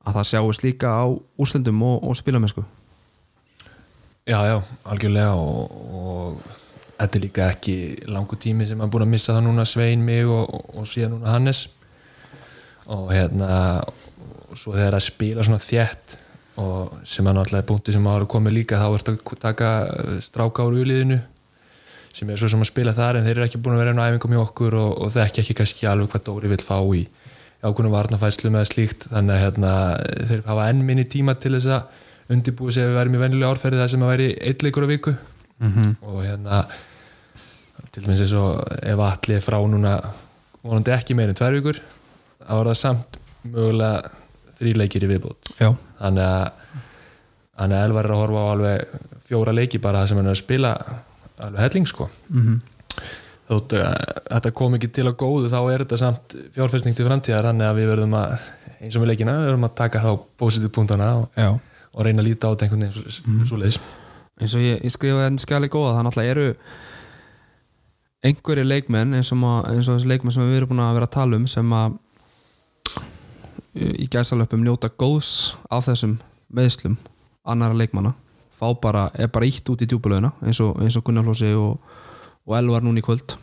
[0.08, 1.06] að það sjáist líka á
[1.38, 2.64] úslendum og, og spilamennsku
[4.28, 6.40] Já, já, algjörlega og, og
[6.98, 7.76] þetta er líka ekki
[8.12, 11.14] langu tími sem maður búin að missa það núna Svein mig og, og, og síðan
[11.14, 11.62] núna Hannes.
[12.92, 13.48] Og hérna
[14.48, 16.18] og svo þegar að spila svona þjætt
[16.60, 20.66] og sem er náttúrulega búndi sem ára komið líka þá ertu að taka eh, stráka
[20.66, 21.18] úr úliðinu
[22.18, 24.02] sem er svo sem að spila þar en þeir eru ekki búin að vera enn
[24.02, 27.06] á æfingum í okkur og, þekki ekki kannski alveg hvað Dóri vil fá í
[27.62, 29.08] ákveðnum varnafæslu með slíkt.
[29.10, 29.72] Þannig að hérna,
[30.28, 33.50] þeir hafa enn minni tíma til þess að undirbúið sig að við verðum í vennilega
[33.54, 35.14] árferði það sem að væri eitt leikur á viku.
[35.58, 35.94] -hmm.
[36.02, 36.64] og hérna
[37.92, 39.98] til dæmis eins og ef allir frá núna
[40.62, 41.80] vonandi ekki meira en tvær vikur
[42.44, 44.10] þá er það samt mögulega
[44.58, 45.52] þrý leikir í viðbútt
[45.98, 46.50] þannig að
[47.58, 50.42] að Elvar er að horfa á alveg fjóra leiki bara það sem hann er að
[50.44, 50.74] spila
[51.38, 52.08] alveg helling sko.
[52.30, 52.60] Mhm.
[53.48, 53.94] þótt að
[54.28, 57.78] þetta kom ekki til að góðu þá er þetta samt fjárfærsning til framtíðar þannig að
[57.80, 58.34] við verðum að
[58.78, 61.58] eins og við leikina, við verðum að taka þá positív punktana og, já
[61.94, 63.46] og reyna að líta á þetta einhvern veginn svo, Mhm.
[63.48, 63.80] svo leiðis
[64.40, 66.48] eins og ég, ég skrifaði enn skjali góða það náttúrulega eru
[68.28, 71.16] einhverju leikmenn eins og, eins og þessi leikmenn sem við erum búin að vera að
[71.16, 71.98] tala um sem að
[73.78, 76.16] í gæsalöpum njóta góðs af þessum
[76.54, 76.96] meðslum
[77.48, 78.14] annara leikmanna.
[78.58, 81.78] Fá bara, er bara ítt út í djúbulöðina eins og, eins og Gunnar Flósi og,
[82.48, 83.36] og Elvar núna í kvöld.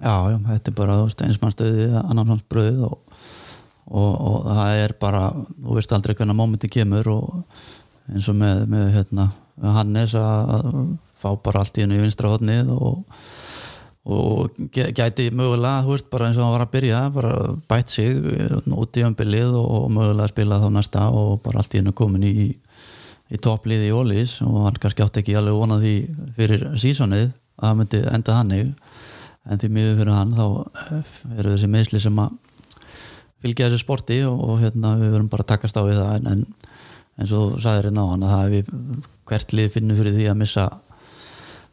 [0.00, 2.96] Já, já, þetta er bara þú veist, eins mann stöði annan hans bröð og,
[3.92, 7.44] og, og það er bara þú veist aldrei hvernig mómenti kemur og
[8.10, 9.28] eins og með, með hérna,
[9.62, 10.66] Hannes að
[11.22, 13.04] fá bara allt í hennu í vinstra hodnið og,
[14.10, 17.32] og gæ- gæti mögulega, þú veist, bara eins og hann var að byrja bara
[17.70, 21.82] bætt sig eh, út í ömbilið og, mögulega spila þá næsta og bara allt í
[21.82, 22.34] hennu komin í
[23.32, 25.92] í toppliði í Ólís og hann kannski átti ekki alveg vonað því
[26.36, 28.72] fyrir sísonið að það myndi enda hannig
[29.48, 30.44] en því miður fyrir hann þá
[30.98, 32.34] eh, eru þessi meðsli sem að
[33.42, 36.12] fylgja þessu sporti og, og hérna við verum bara að takast á við það.
[36.18, 36.44] En, en
[37.20, 38.72] eins og þú sagðir hérna á hann að það við
[39.30, 40.66] hvert lið finnur fyrir því að missa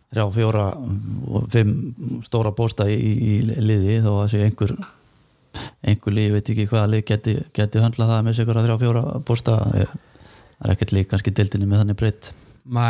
[0.09, 1.73] þrjá, fjóra og fimm
[2.25, 4.75] stóra bósta í, í liði þó að sé einhver
[5.85, 8.67] einhver lið, ég veit ekki hvaða lið geti, geti höndlað það að missa ykkur að
[8.67, 12.31] þrjá, fjóra bósta það er ekkert lið kannski dildinni með þannig breytt.
[12.69, 12.85] Mæ,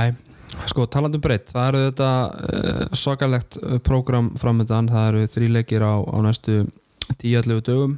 [0.72, 2.10] sko talandu breytt það eru þetta
[2.50, 6.64] uh, svakalegt uh, prógram framöndan, það eru þrý leikir á, á næstu
[7.20, 7.98] 10-11 dögum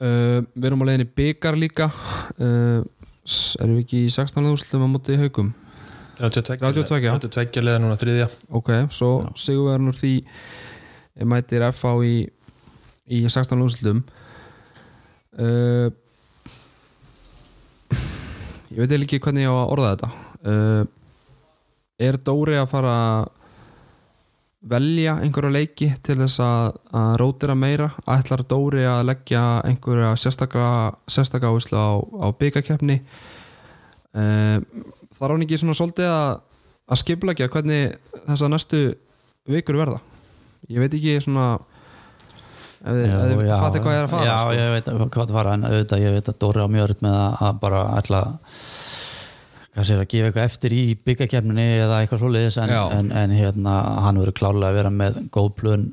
[0.00, 1.90] uh, við erum á leiðinni byggar líka.
[2.36, 2.82] Uh,
[3.60, 4.48] erum við ekki í 16.
[4.50, 5.52] úrslutum á móti haugum
[6.20, 7.14] 32, 32, já.
[7.16, 8.28] 32 leða núna þriðja.
[8.52, 9.10] Ok, svo
[9.40, 12.14] sigurverðan úr því eh, mætir FH í,
[13.16, 14.02] í 16 úrslutum
[15.40, 15.88] uh,
[18.70, 20.10] ég veit ekki hvernig ég á að orða þetta.
[20.40, 20.82] Uh,
[22.00, 23.39] er Dóri að fara að
[24.60, 27.86] velja einhverja leiki til þess að, að rótira meira?
[28.12, 34.60] Ætlar Dóri að leggja einhverja sérstaka áherslu á, á byggakefni uh,
[35.16, 36.42] þarf hann ekki svona svolítið að,
[36.92, 37.96] að skipleggja hvernig
[38.28, 38.82] þessa næstu
[39.50, 40.00] vikur verða?
[40.68, 41.54] Ég veit ekki svona
[42.80, 44.52] ef þið- fatið hvað ég er að fara já, sko.
[44.56, 47.40] ég veit hvað það fara en auðvitað, ég veit að Dóri á öll með að,
[47.48, 48.20] að bara ætla
[49.74, 53.74] hvað sér að gefa eitthvað eftir í byggakefninni eða eitthvað svoleiðis en, en, en hérna
[54.06, 55.84] hann verður klárlega að vera með góð plön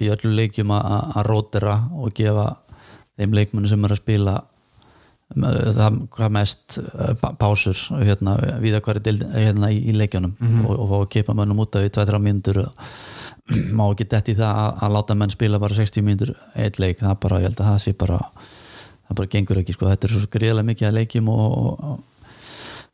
[0.00, 2.48] í öllu leikjum að, rótira og gefa
[3.20, 4.34] þeim leikmennu sem er að spila
[5.36, 6.78] með- það hvað mest
[7.20, 10.32] pá- pásur hérna, við að hverju hérna, í, í leikjunum.
[10.64, 12.62] Og, og fá að kipa mönnum út af í 2-3 mínútur.
[12.64, 12.72] Og
[13.78, 17.16] má ekki detti það að, að láta menn spila bara 60 mínútur eitt leik, það
[17.22, 18.18] bara, ég held að það sé bara
[19.10, 22.02] það bara gengur ekki, sko, þetta er svo greiðlega mikið að leikjum og, og,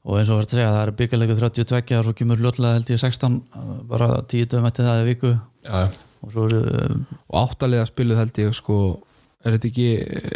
[0.06, 2.92] og eins og verður að segja, það er byggjarleiku 32 og svo kemur ljótlega held
[2.94, 3.40] ég 16
[3.90, 5.88] bara 10 dögum eftir það í viku já, já.
[6.22, 6.60] og svo eru
[7.26, 8.78] og áttalega spiluð held ég sko
[9.46, 9.88] er þetta ekki,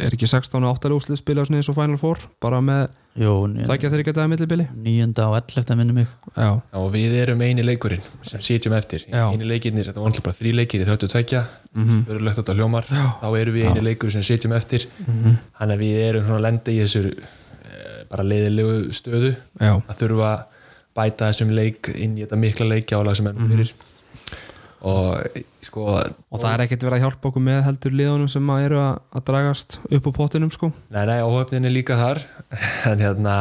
[0.07, 2.83] er ekki 16 og 8 úslið spilað svona eins og Final Four bara með
[3.19, 3.33] jú,
[3.67, 5.25] þækja þeir ekki að það er millibili 9.
[5.25, 5.79] og 11.
[5.81, 9.25] minnum mig já, Já, og við erum eini leikurinn sem sitjum eftir Já.
[9.33, 11.89] eini leikirnir, þetta var alltaf bara þrý leikir í 32 mm.
[11.89, 12.31] -hmm.
[12.39, 15.37] þetta hljómar þá erum við eini leikur sem sitjum eftir Mhm.
[15.59, 17.40] þannig að við erum svona að lenda í þessu eh,
[18.11, 19.35] bara leiðilegu stöðu.
[19.61, 20.45] Já, að þurfa að
[21.01, 23.51] bæta þessum leik inn í þetta mikla leikjálag sem er Mhm.
[23.55, 23.73] fyrir.
[24.81, 28.63] Og sko og það er ekkert verið að hjálpa okkur með heldur liðunum sem að
[28.65, 30.71] eru að, að dragast upp á pottinum sko.
[30.91, 32.23] Nei, nei, óhöfnin er líka þar.
[32.91, 33.35] En hérna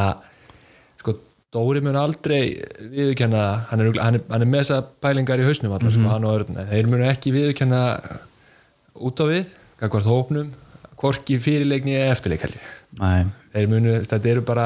[1.00, 1.16] sko,
[1.56, 2.60] Dóri mun aldrei
[2.92, 6.28] viðurkenna hann er, hann er, hann er með þessa pælingar í hausnum allar, sko, hann
[6.30, 7.80] og en þeir munu ekki viðurkenna
[9.00, 10.52] út á við hvort hópnum,
[11.00, 12.44] hvorki fyrirleikni eða eftirleik
[13.54, 14.66] þeir munu, þetta eru bara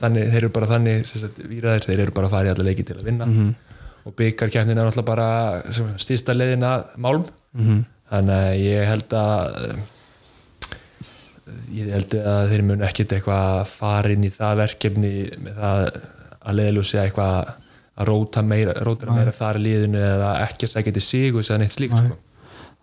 [0.00, 2.84] þannig, þeir eru bara þannig sagt, víraðir, þeir eru bara að fara í alla leiki
[2.86, 3.28] til að vinna.
[4.04, 5.28] Og byggarkefnin er náttúrulega bara
[6.02, 7.24] stýsta leiðin að málm.
[8.12, 9.78] Þannig að ég held að
[11.74, 15.12] ég held að þeir munu ekkit eitthvað að fara inn í það verkefni
[15.44, 15.80] með það
[16.44, 17.34] að leiðljósi eitthvað
[17.94, 21.44] að róta meira, róta meira þar í liðinu eða ekki að segja til sig og
[21.46, 22.16] segja neitt slíkt sko.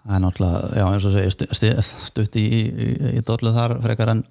[0.01, 1.71] Það er náttúrulega, já eins og segja stu, stu,
[2.07, 2.87] stutt í, í,
[3.19, 4.23] í dollu þar frekar en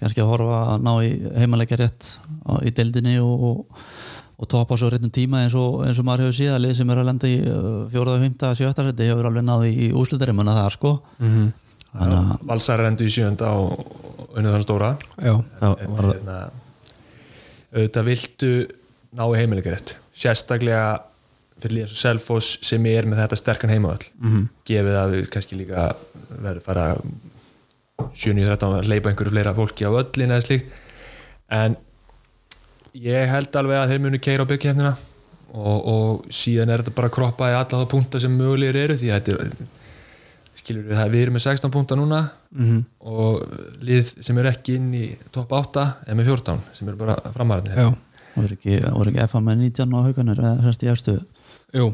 [0.00, 2.10] kannski að horfa að ná í heimalegja rétt
[2.44, 3.84] á, í deildinni og, og,
[4.36, 7.00] og topa svo réttum tíma eins og, eins og maður hefur síðan lið sem er
[7.00, 7.38] að lenda í
[7.94, 10.94] fjóraða, fymta, sjötta seti hefur alveg náði í úslutarum en það er sko.
[11.22, 11.46] Mhm.
[11.96, 14.90] þannig að Valsar endur í sjönda og unnið þann stóra.
[15.16, 16.40] Já, en, var það hérna,
[17.72, 18.50] auðvitað viltu
[19.16, 21.05] ná í heimileikarétt sérstaklega
[21.62, 24.48] fyrir líðan svo Selfoss sem er með þetta sterkan heimavall -hmm.
[24.68, 25.88] gefið að við kannski líka
[26.28, 26.86] verður fara
[27.96, 30.72] 7-13 að leipa einhverju fleira fólki á öllin eða slíkt
[31.56, 31.76] en
[32.96, 34.92] ég held alveg að þeir munu keira á byggjefnina
[35.56, 38.96] og, og síðan er þetta bara að kroppa í alla það punta sem mögulegir eru
[39.00, 39.72] því að þetta er
[40.56, 42.20] skilur við það, við erum með 16 punta núna
[42.56, 42.84] Mhm.
[43.00, 43.42] og
[43.84, 47.76] lið sem eru ekki inn í topp 8 er með 14 sem eru bara framarðinni
[47.76, 47.90] já,
[48.36, 51.16] voru ekki, ekki FA með 19 á hauganir eða sérst í efstu
[51.74, 51.92] jú.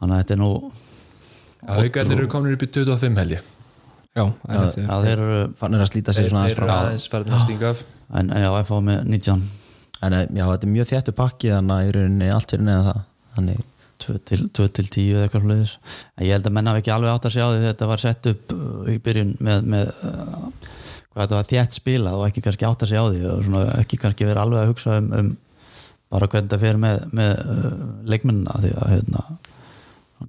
[0.00, 0.50] Þannig að þetta er nú
[1.66, 3.52] Haugarnir eru komin upp í 25 held ég.
[4.16, 6.76] Já, rétt, að þeir eru fannir að slíta sig Þeir svona aðeins þeir eru frá
[6.80, 7.80] aðeins farin að stinga af.
[8.06, 9.42] En, en já, FA með 19
[10.06, 12.84] en eh, já, þetta er mjög þéttu pakki þannig að í rauninni allt fyrir neða
[12.86, 13.02] það.
[13.36, 13.64] Þannig
[14.04, 15.74] 2 til, 2 til 10 eða eitthvað hlutis
[16.16, 18.28] en ég held að menna hafi ekki alveg átt að sjá því þetta var sett
[18.32, 20.48] upp uh, í byrjun með, með uh,
[21.12, 24.00] hvað þetta var þétt spilað og ekki kannski átt að sjá því og svona, ekki
[24.02, 25.30] kannski verið alveg að hugsa um, um
[26.12, 29.22] bara hvernig þetta fer með, með uh, leikmennina því að hérna,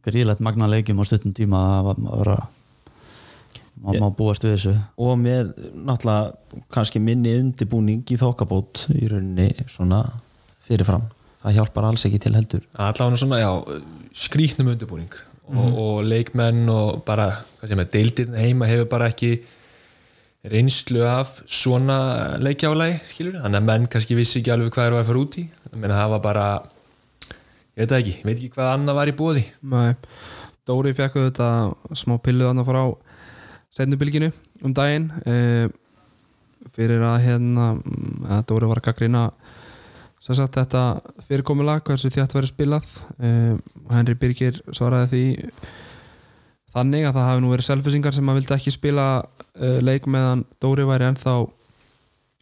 [0.05, 2.37] gríðlegt magna leikjum á stuttum tíma að vera
[3.83, 4.73] má, má búast við þessu.
[5.03, 10.03] Og með náttúrulega kannski minni undibúning í þokkabót í rauninni svona
[10.67, 11.07] fyrirfram.
[11.43, 12.63] Það hjálpar alls ekki til heldur.
[12.75, 13.51] Allavega svona, já,
[14.17, 15.13] skrýtnum undirbúning.
[15.47, 19.37] Og, og leikmenn og bara, hvað sem er, deildirn heima hefur bara ekki
[20.47, 21.99] reynslu af svona
[22.43, 25.45] leikjálægi skilur, þannig að menn kannski vissi ekki alveg hvað er að fara út í
[25.75, 26.47] menn það var bara
[27.77, 29.95] ég veit ekki, ég veit ekki hvað annað var í bóði Nei,
[30.67, 31.49] Dóri fekk þetta
[31.97, 32.81] smá pillu þarna frá
[33.77, 34.31] setnubilginu
[34.65, 35.67] um daginn e,
[36.75, 39.27] fyrir að hérna mm, að Dóri var að gaggrina
[40.27, 40.83] sagt þetta
[41.29, 42.87] fyrirkomulag hversu þjátt verið spilað.
[43.23, 43.29] E,
[43.93, 45.21] Henry Birgir svaraði því
[46.77, 50.43] þannig að það hafi nú verið selfisingar sem að vildi ekki spila uh, leik meðan
[50.61, 51.35] Dóri væri ennþá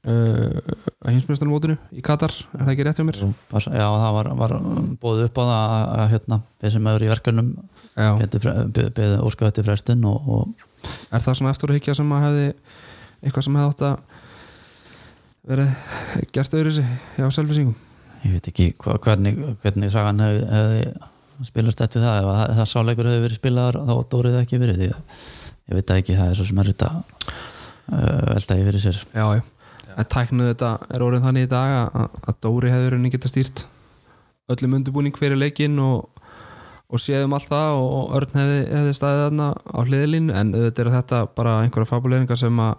[0.06, 3.18] að hinsmjöstarmótinu í Katar, er það ekki rétt hjá mér?
[3.26, 4.54] Já, það var, var
[5.02, 7.50] bóðið upp á það að, hérna, við sem hefur í verkanum
[7.96, 10.66] beðið óskað eftir frestun og, og
[11.10, 12.46] Er það svona eftir að higgja sem að hefði
[13.26, 13.96] eitthvað sem hefði átt að
[15.50, 17.76] verið gert öðru sig hjá selvisingum?
[18.26, 22.70] ég veit ekki hva, hvernig, hvernig sagan hefði, hefði spilast eftir það ef það, það
[22.72, 26.40] sáleikur hefði verið spilaðar þá dórið ekki verið að ég veit það ekki, það er
[26.40, 29.44] svo sem er þetta uh, veltaði fyrir sér Já, já.
[29.96, 33.64] En tæknuð þetta er orðin þannig í dag að, að Dóri hefur henni geta stýrt
[34.52, 36.10] öllum undirbúning fyrir leikinn og,
[36.92, 40.92] og séðum allt það og, Örn hefði, hefði staðið þarna á hliðlín en auðvitað er
[41.00, 42.76] þetta bara einhverja fabuleringar sem að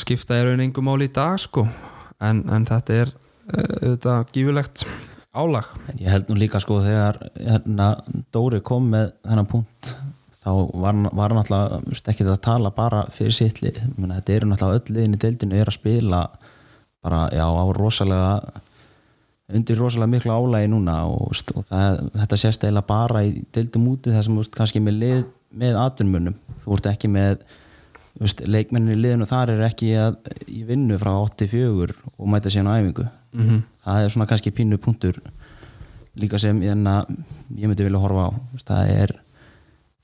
[0.00, 1.66] skipta í raun engum máli í dag sko.
[2.22, 4.84] En, en þetta er eh, auðvitað gífulegt
[5.34, 5.72] álag.
[5.90, 7.92] En ég held nú líka sko þegar hérna,
[8.34, 9.94] Dóri kom með þennan punkt
[10.40, 10.50] þá
[10.82, 13.82] var var alltaf ekki að tala bara fyrir sitt lið.
[13.96, 16.24] Meni, þetta eru náttúrulega öll liðin í deildinu er að spila
[17.00, 18.34] bara já á rosalega
[19.50, 24.12] undir rosalega miklu álægi núna og, og það, þetta sést eiginlega bara í deildum úti
[24.14, 27.40] þar sem þú ert kannski með lið með atvinnmunum, þú ert ekki með
[28.20, 32.70] veist, leikmennin í liðinu þar er ekki að, í vinnu frá 84 og mæta síðan
[32.70, 33.06] á æfingu.
[33.30, 33.62] Mm -hmm.
[33.84, 35.20] það er svona kannski pínu punktur
[36.14, 36.76] líka sem ég,
[37.56, 38.30] ég myndi vilja horfa á.
[38.66, 39.10] Það er,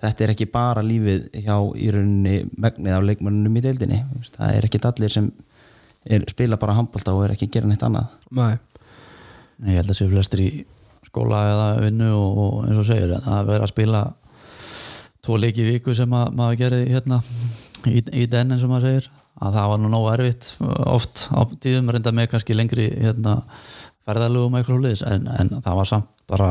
[0.03, 4.01] þetta er ekki bara lífið hjá í rauninni megnið á leikmannunum í deildinni.
[4.37, 5.31] Það er ekki allir sem
[6.05, 8.13] er, spila bara handbalta og er ekki að gera neitt annað.
[8.37, 10.51] Nei, ég held að séu flestir í
[11.07, 14.03] skóla eða vinnu og, og eins og segir að vera að spila
[15.25, 17.21] tvo leiki í viku sem að, maður gerði hérna
[17.89, 19.11] í, í den eins og maður segir.
[19.37, 20.47] Að það var nú nógu erfitt
[20.89, 23.43] oft á tíðum reynda með kannski lengri hérna,
[24.09, 26.51] ferðalögum eitthvað hlutis en, en það var samt bara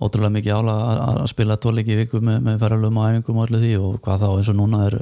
[0.00, 3.64] ótrúlega mikið ála að spila tóleiki í viku með, með ferralum og æfingum og allir
[3.64, 4.96] því og hvað þá eins og núna er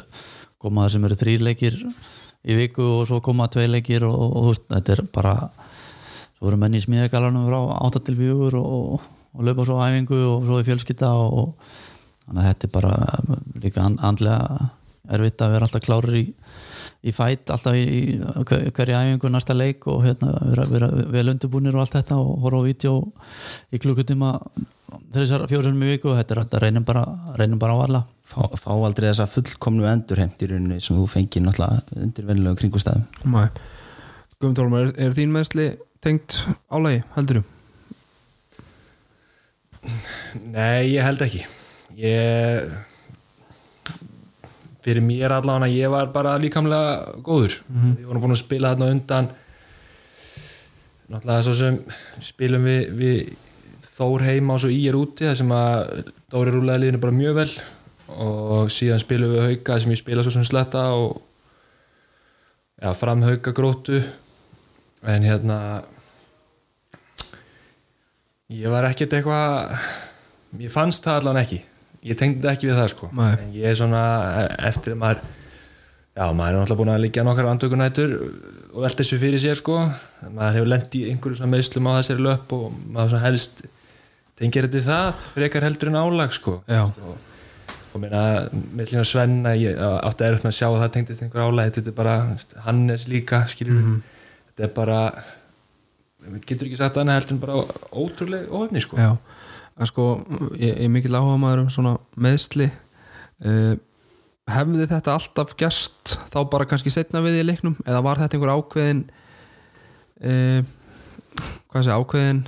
[0.61, 1.77] koma það sem eru þrýr leikir
[2.41, 5.35] í viku og svo koma tvei leikir og, og, og þetta er bara
[6.41, 10.49] svo voru menn í smíðagalanum frá 8 til 4 og, og löpa svo æfingu og
[10.49, 11.55] svo í fjölskytta og,
[12.27, 12.95] þannig að þetta er bara
[13.63, 14.71] líka and, andlega
[15.11, 16.25] erfitt að vera alltaf klárir í,
[17.01, 21.31] í fætt alltaf í, í hver- hverju æfingu næsta leik og hérna vera, vera vel
[21.33, 22.95] undirbúnir og allt þetta og horfa á vídeo
[23.73, 24.35] í klukkutíma
[25.15, 27.05] þessar fjórum í viku og þetta er þetta reynum bara,
[27.39, 31.45] reynum bara á alla fá, fá aldrei þessa fullkomnu endurheimt í rauninni sem þú fengir
[31.47, 33.47] náttúrulega undir vennilegum kringustæðum Nei.
[34.41, 35.71] Guðmund Hólmar, er, er þín meðsli
[36.05, 37.47] tengt álægi, heldur þú?
[40.53, 41.43] Nei, ég held ekki
[42.01, 42.69] ég
[44.85, 47.61] fyrir mér allavega ég var bara líkamlega góður.
[47.99, 49.31] Við vorum búin að spila þarna undan.
[51.11, 51.79] Náttúrulega svo sem
[52.23, 53.23] spilum við, við
[54.01, 57.35] Þór heima og svo í er úti það sem að Dóri rúlaði liðinu bara mjög
[57.37, 57.51] vel.
[58.17, 61.19] Og síðan spilum við hauka sem ég spila svo sem sletta og
[62.81, 64.01] ja, fram hauka grótu
[65.03, 65.59] en hérna
[68.51, 69.77] ég var ekkert eitthvað
[70.61, 71.61] ég fannst það allan ekki
[72.07, 73.11] ég tengdi þetta ekki við það sko.
[73.17, 73.33] Nei.
[73.35, 74.03] en ég er svona
[74.43, 78.15] e- eftir að maður já, maður er náttúrulega búin að liggja nokkar andökunætur
[78.71, 79.81] og velta þessu fyrir sér sko.
[80.29, 83.65] Maður hefur lent í einhverju meðslum á þessari löp og maður helst
[84.41, 86.61] tengir þetta við það frekar heldur en álag sko.
[86.71, 86.85] Já.
[86.87, 87.19] og,
[87.91, 88.23] og meina
[88.77, 91.99] með Svenna ég átti að með að sjá að það tengdist einhver álag þetta er
[91.99, 92.17] bara
[92.65, 94.01] Hannes líka skilur
[94.55, 95.01] þetta er bara
[96.47, 97.61] getur ekki sagt annað heldur en bara
[97.97, 98.99] ótrúlega óöfni sko.
[99.01, 99.17] Já,
[99.81, 100.07] en sko
[100.59, 103.75] ég, ég er mikil áhuga maður um svona meðsli uh,
[104.51, 107.77] hefði þetta alltaf gerst þá bara kannski setna við í leiknum?
[107.87, 109.05] Eða var þetta einhver ákveðin
[110.27, 110.65] uh,
[111.71, 112.43] hvað sé ákveðin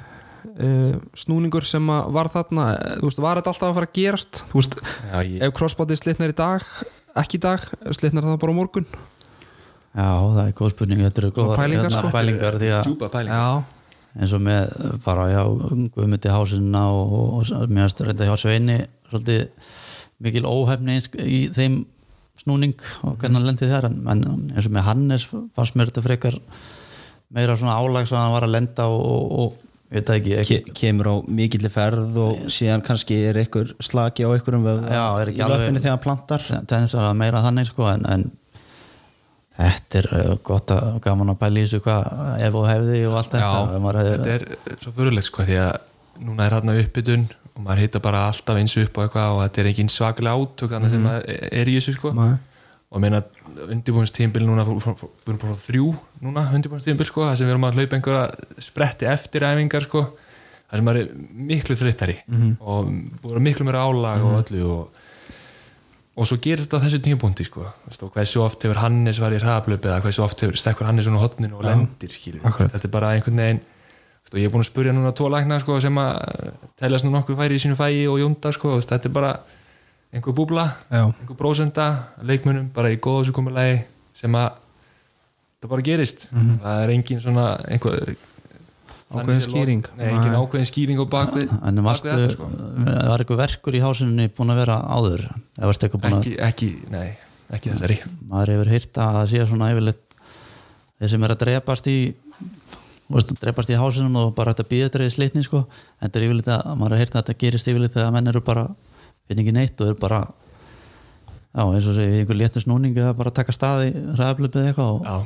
[0.53, 2.66] uh, snúningur sem að var þarna?
[2.99, 4.42] Þú veist, var þetta alltaf að fara að gerast?
[4.51, 6.66] Þú veist, Já, ég, ef crossbody slitnar í dag
[7.23, 8.88] ekki í dag, slitnar það bara á morgun?
[9.92, 12.12] Já, það er góð spurning þetta eru góðar pælingar, hérna, sko.
[12.14, 13.49] pælingar því að djúpa pæling Já,
[14.18, 15.42] eins og með bara já,
[15.94, 19.72] guðmyndi hásinna og, og, og finnst reynda hjá Sveini svolítið
[20.22, 21.83] mikil óhefni í þeim
[22.42, 24.22] snúning og hvernig hann lendi þar en, en
[24.53, 26.38] eins og með Hannes fannst mér þetta frekar
[27.33, 29.61] meira svona álags að hann var að lenda og, og,
[29.92, 34.33] veit það ekki, Ke kemur á mikilli ferð og síðan kannski er einhver slaki á
[34.33, 36.46] einhverjum Já, er í löppinni þegar hann plantar.
[36.68, 38.25] Tens að meira þannig sko en, en
[39.62, 43.18] þetta er uh, gott að gaman að pæla í þessu hvað ef og hefði og
[43.20, 44.46] allt þetta Já, þetta er
[44.83, 45.72] svo fyrirlegt sko því að
[46.22, 49.62] núna er hérna uppbytun og maður hitta bara alltaf eins upp og eitthvað og þetta
[49.62, 51.29] er engin svakalega átök þannig sem maður
[51.61, 52.12] er í þessu sko.
[52.16, 52.33] Nei.
[52.92, 53.22] og meina
[53.72, 55.87] undirbúinstímbil núna við erum bara þrjú
[56.25, 60.81] núna undirbúinstímbil sko það sem við erum að hlaupa einhverja spretti eftir æfingar sko það
[60.81, 61.14] sem maður er
[61.53, 61.77] miklu
[62.61, 65.02] og búið að vera miklu meira álag og öllu og
[66.12, 67.64] og svo gerist þetta á þessu tímapunkti sko.
[67.64, 71.16] Og hversu oft hefur Hannes var í hraðablöp eða hversu oft hefur stekkur Hannes á
[71.16, 73.62] hotninu og lendir þetta er bara einhvern veginn
[74.33, 77.37] og ég er búin að spurja núna tvo lækna sko, sem að teljast nú nokkuð
[77.37, 79.33] færi í sínu fæi og jónda sko, þetta er bara
[80.12, 81.03] einhver búbla, Já.
[81.20, 81.88] einhver prósenda
[82.25, 83.83] leikmunum, bara í komulegi
[84.16, 84.57] sem að
[85.61, 86.29] það bara gerist.
[86.33, 88.16] Það er engin svona einhver
[89.12, 89.88] Ákveðin skýring.
[89.98, 90.38] Nei, engin Nei.
[90.40, 92.48] ákveðin skýring á bakvið en bak varstu, við þetta, sko.
[93.12, 95.27] var eitthvað verkur í hásinni búin að vera áður
[95.59, 97.12] að ekki, ekki, nei,
[97.53, 97.98] ekki þessari
[98.31, 100.18] maður hefur heyrt að það sé svona yfirleitt
[101.03, 101.96] þeir sem er að drepast í
[103.12, 106.20] veist, drepast í hásinum og bara hægt að býða þetta í slitni sko en þetta
[106.20, 108.64] er yfirleitt að maður har heyrt að þetta gerist yfirleitt þegar menn eru bara
[109.29, 110.22] finn ekki neitt og eru bara
[111.53, 115.16] já eins og segja einhver léttur snúning eða bara taka staði ræðablöpið eitthvað og, Já,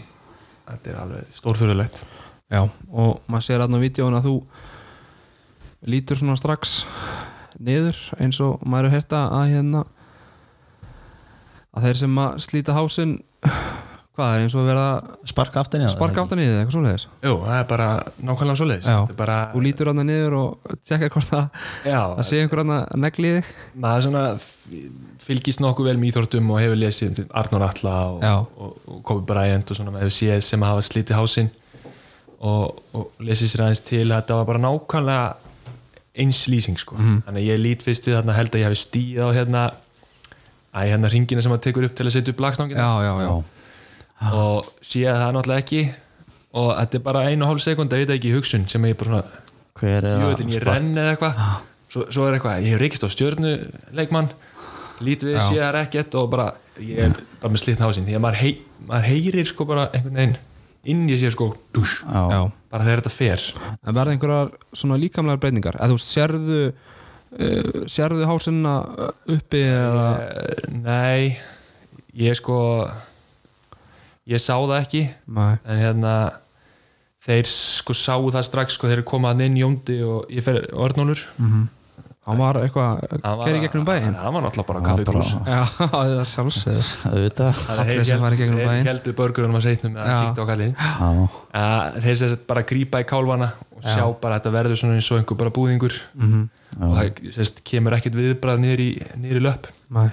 [0.72, 2.03] þetta er alveg stórfjörulegt
[2.47, 2.62] Já,
[2.94, 4.34] og maður sér aðna á vídjóin að þú
[5.90, 6.78] lítur svona strax
[7.59, 9.82] niður eins og maður er hérta að hérna
[11.76, 13.16] að þeir sem að slíta hásinn
[14.16, 14.84] hvað er eins og að vera
[15.28, 17.05] sparka aftan í það sparka aftan í þið eitthvað svoleiðis?
[17.26, 17.88] Jú, það er bara
[18.30, 18.88] nákvæmlega svoleiðis.
[18.94, 22.78] Er bara, þú lítur aðna niður og tjekka hvort það já, að sé einhver aðna
[23.03, 23.53] negli í þig.
[23.84, 24.24] Maður svona
[25.26, 28.26] fylgist nokkuð vel með íþórtum og hefur lesið um Arnur Alla og,
[28.57, 31.53] og, og Kobe Bryant og svona maður hefur séð sem hafa slítið hásinn
[32.47, 35.26] og, og lesið sér aðeins til að þetta var bara nákvæmlega
[36.16, 36.97] eins lýsing sko.
[36.97, 39.62] Þannig að ég lít fyrst við þarna held að ég hafi stíð á hérna
[40.72, 43.32] æ, hérna ringina sem maður tekur upp til að setja upp lagstangina Já, já, já,
[44.32, 45.82] og sé að það er náttúrulega ekki
[46.57, 48.97] og þetta er bara einu og hálf sekund að vita ekki í hugsun sem ég
[48.97, 49.20] bara
[49.76, 51.40] svona er jöðin ég renn eða eitthvað.
[51.92, 53.53] Svo, svo er eitthvað, ég hef reykist á stjörnu
[53.97, 54.30] leikmann,
[55.05, 56.47] lít við, sé það ekkert og bara,
[56.80, 58.07] ég er bara með slitna hásinn.
[58.09, 58.53] Því að maður, hei,
[58.88, 60.38] maður heyrir sko bara einhvern veginn
[60.93, 61.51] inn í sér sko
[62.03, 62.41] já.
[62.70, 63.47] bara þegar þetta fer.
[63.82, 65.78] En verða einhverjar svona líkamlegar breytingar?
[65.80, 68.76] Eða þú sérðu uh, sérðu hásinna
[69.37, 70.09] uppi eða?
[70.22, 71.37] Eh, Nei,
[72.16, 72.59] ég sko
[74.26, 75.07] ég sá það ekki.
[75.26, 76.16] Nei, en hérna
[77.26, 81.24] þeir sko sáu það strax sko þeir koma hann inn Jóndi og ég fer Örnólfur
[82.27, 84.14] hann var eitthvað Hann var- keri gegnum bæinn.
[84.18, 85.61] hann var náttúrulega bara var brús Já,
[85.95, 87.61] það er sjálfsögð auðvitað.
[87.77, 88.87] Allir sem fara í gegnum bæinn.
[88.91, 90.18] heldur börgurunum að seitnum að Já.
[90.24, 91.11] kíkta á kallin Já,
[91.62, 95.11] að þeir sem bara grípa í kálvana og sjá bara að þetta verður svona eins
[95.12, 95.97] og einhver bara búðingur.
[96.16, 96.49] Mhm.
[96.83, 99.66] og það sést, kemur ekkert viðbrað niður í, niður í löpp.
[99.97, 100.09] Nei,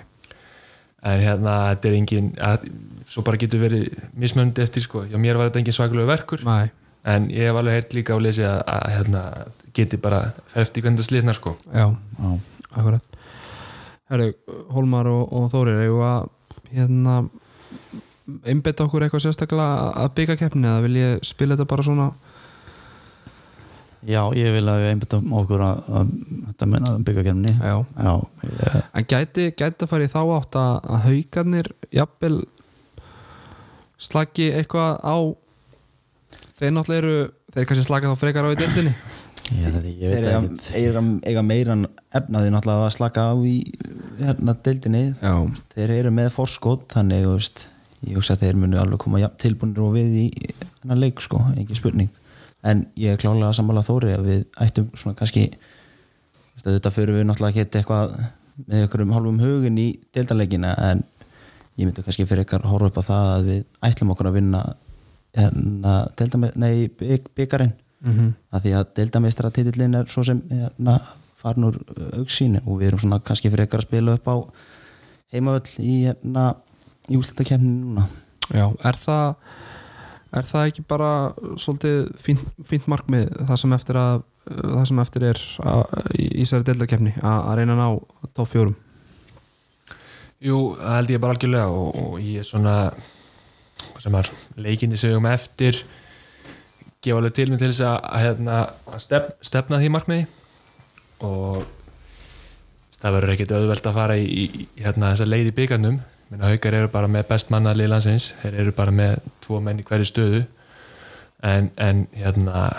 [1.03, 2.67] en hérna þetta er engin að,
[3.09, 6.43] svo bara getur verið mismöndi eftir sko, já mér var þetta engin svakalegu verkur.
[6.47, 6.69] Nei,
[7.03, 9.23] en ég hef alveg heyrt líka á lesi að, að hérna,
[9.75, 11.55] geti bara í hvernig það slitnar sko.
[11.73, 12.31] Já, já,
[12.71, 13.17] akkurat.
[14.11, 14.33] Herru,
[14.73, 16.29] Hólmar og, og Þórir eigum að
[16.73, 17.17] hérna
[18.47, 22.07] einbetta okkur eitthvað sérstaklega að byggja keppni eða vil ég spila þetta bara svona?
[24.03, 26.09] Já, ég vil að við einbyttum okkur að, að
[26.47, 28.13] þetta meina byggja kemni Já, Já,
[28.49, 32.37] ég, en gæti, gæti að fara í þá átt að, að haugarnir jafnvel
[34.03, 35.15] slagi eitthvað á
[36.63, 37.17] þeir náttúrulega eru
[37.53, 38.95] þeir kannski slaka þá frekar á í deildinni.
[39.53, 41.85] Ég, ég, ég þeir eiga, ekki eiga, eiga meiran
[42.15, 43.55] efnaði náttúrulega að slaka á í
[44.21, 45.03] hérna deildinni.
[45.19, 45.33] Já,
[45.75, 47.65] þeir eru með forskot þannig veist,
[48.07, 50.27] ég hugsa að þeir munu alveg koma jafn tilbúinir og við í
[50.83, 52.11] hennar leik sko, engin spurning.
[52.63, 55.49] En ég er klálega að sammála Þóri að við ættum svona kannski
[56.63, 58.15] þetta fyrir við náttúrulega ekki eitthvað
[58.69, 61.03] með einhverjum hálfum hugin í deildarleikina en
[61.75, 64.61] ég myndi kannski fyrir ykkar horfa upp á það að við ætlum okkur að vinna
[65.37, 67.73] hérna deildame, nei, bygg, byggarinn
[68.03, 70.99] mm að því að deildameistara titillin er svo sem hérna,
[71.39, 71.77] farin úr
[72.19, 74.35] auksínu og við erum svona kannski fyrir ykkar að spila upp á
[75.33, 76.43] heimavöll í, hérna,
[77.09, 78.05] í úslutakefninu núna.
[78.53, 79.35] Já, er það
[80.33, 81.09] er það ekki bara
[81.61, 85.83] svolítið fínt, fínt markmið það sem eftir að það sem eftir er að,
[86.19, 88.75] í í þessari deildarkefni að, að reyna að ná top fjórum?
[90.43, 92.77] Jú, það held ég bara algjörlega og, og ég er svona
[94.03, 95.79] sem er leikinni segjum eftir
[97.03, 98.57] gefa alveg til mig til þess að, að, hérna,
[98.91, 100.25] að stef, stefna því markmiði.
[101.23, 101.63] Og
[102.99, 106.01] það verður ekkit auðvelt að fara í, í, hérna, þessa leið í byggarnum
[106.33, 108.31] minna haukar eru bara með best mannalið landsins.
[108.41, 110.43] Þeir eru bara með tvo menn í hverju stöðu.
[111.43, 112.69] En, en hérna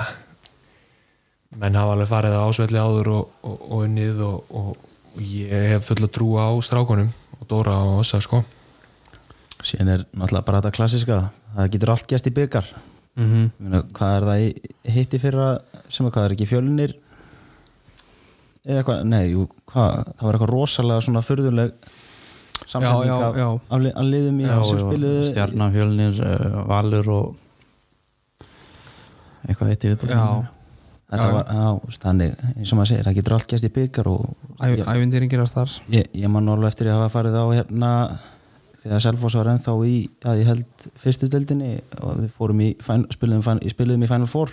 [1.61, 5.69] menn hafa alveg farið á ásvelli áður og, og, og unnið og, og, og ég
[5.75, 8.41] hef full að trúa á strákunum og Dóra og Ossa sko
[9.65, 11.21] síðan er náttúrulega bara þetta klassiska
[11.55, 12.69] það getur allt gæst í byggar
[13.17, 13.83] mm -hmm.
[13.93, 14.49] Hvað er það í,
[14.97, 15.49] hitti fyrra
[15.89, 16.95] sem að hvað er ekki fjölunir
[18.65, 21.73] eða hvað, nei, jú, hvað það var eitthvað rosalega svona furðuleg
[22.67, 25.25] samsending af, liðum í sem spiluðu.
[25.29, 27.37] Stjarnafjölnir, uh, valur og
[29.45, 30.25] eitthvað eitt í viðbúin Já,
[31.13, 34.11] þetta Já, var, já, þannig eins og maður segir, það getur allt gæst í byggar
[34.11, 34.23] og
[34.63, 37.91] æv, ég, ævindýrin gerast þar ég, ég man alveg eftir að hafa farið á hérna
[38.85, 39.97] þegar Selfoss var ennþá í
[40.29, 41.73] að ég held fyrstu deildinni
[42.05, 44.53] og við fórum í, fin- spiluðum í Final Four.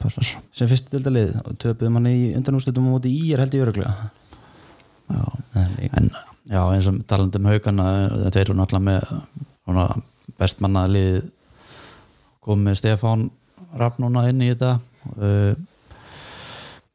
[0.00, 0.24] Passar.
[0.56, 4.10] Sem fyrstu deildalið og töpuðum hann í undanústöldum á móti í er held ég öruglega
[5.08, 5.24] Já,
[5.60, 6.06] en, en
[6.48, 7.84] já, eins og talandi um haugana
[8.28, 9.10] þetta eru náttúrulega með
[9.64, 9.84] svona
[10.40, 11.18] bestmannaðlið
[12.44, 13.26] komið Stefán
[13.76, 14.78] Rapp núna inn í þetta.
[15.20, 15.52] Uh,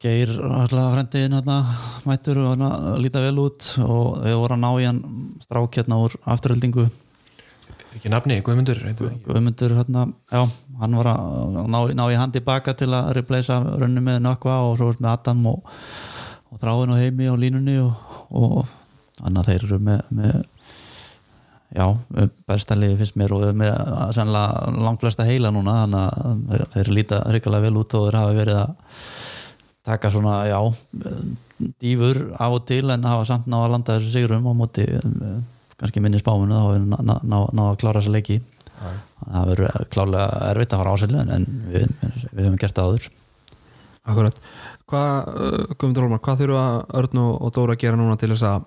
[0.03, 1.61] Geir frendiðin hérna
[2.03, 2.65] mættur og
[2.99, 4.99] líta vel út og við vorum að ná í hann
[5.45, 6.89] strák hérna úr afturhaldingu
[7.97, 8.79] ekki nafni, Guðmundur.
[9.25, 10.41] Guðmundur hérna, já,
[10.81, 14.79] hann var að ná, ná í hann tilbaka til að replacea rönnu með nökkva og
[14.79, 15.75] svo með Adam og,
[16.49, 17.93] og Þráin og Heimi og línunni og,
[18.33, 18.57] og
[19.19, 20.33] þannig að þeir eru með, með
[21.73, 21.85] já,
[22.49, 23.77] bestaliði finnst mér og með
[24.17, 28.35] sennilega langt flesta heila núna þannig að þeir, líta hrikalega vel út og þeir hafa
[28.39, 28.97] verið að
[29.86, 30.59] taka svona, já
[31.79, 35.39] dýfur af og til en hafa samt ná að landa þessu sigurum á móti eh,
[35.77, 38.41] kannski minni spáminu þá við ná, ná, ná, að klára þessa leiki.
[39.23, 41.91] Það verður klálega erfitt að fara ásælu en við,
[42.31, 43.09] við höfum gert það áður.
[44.03, 44.41] Akkurat.
[44.91, 46.63] Hvað, uh, Guðmundur Hólmar, hvað þurfa
[46.99, 48.65] Örn og Dóra að gera núna til þess að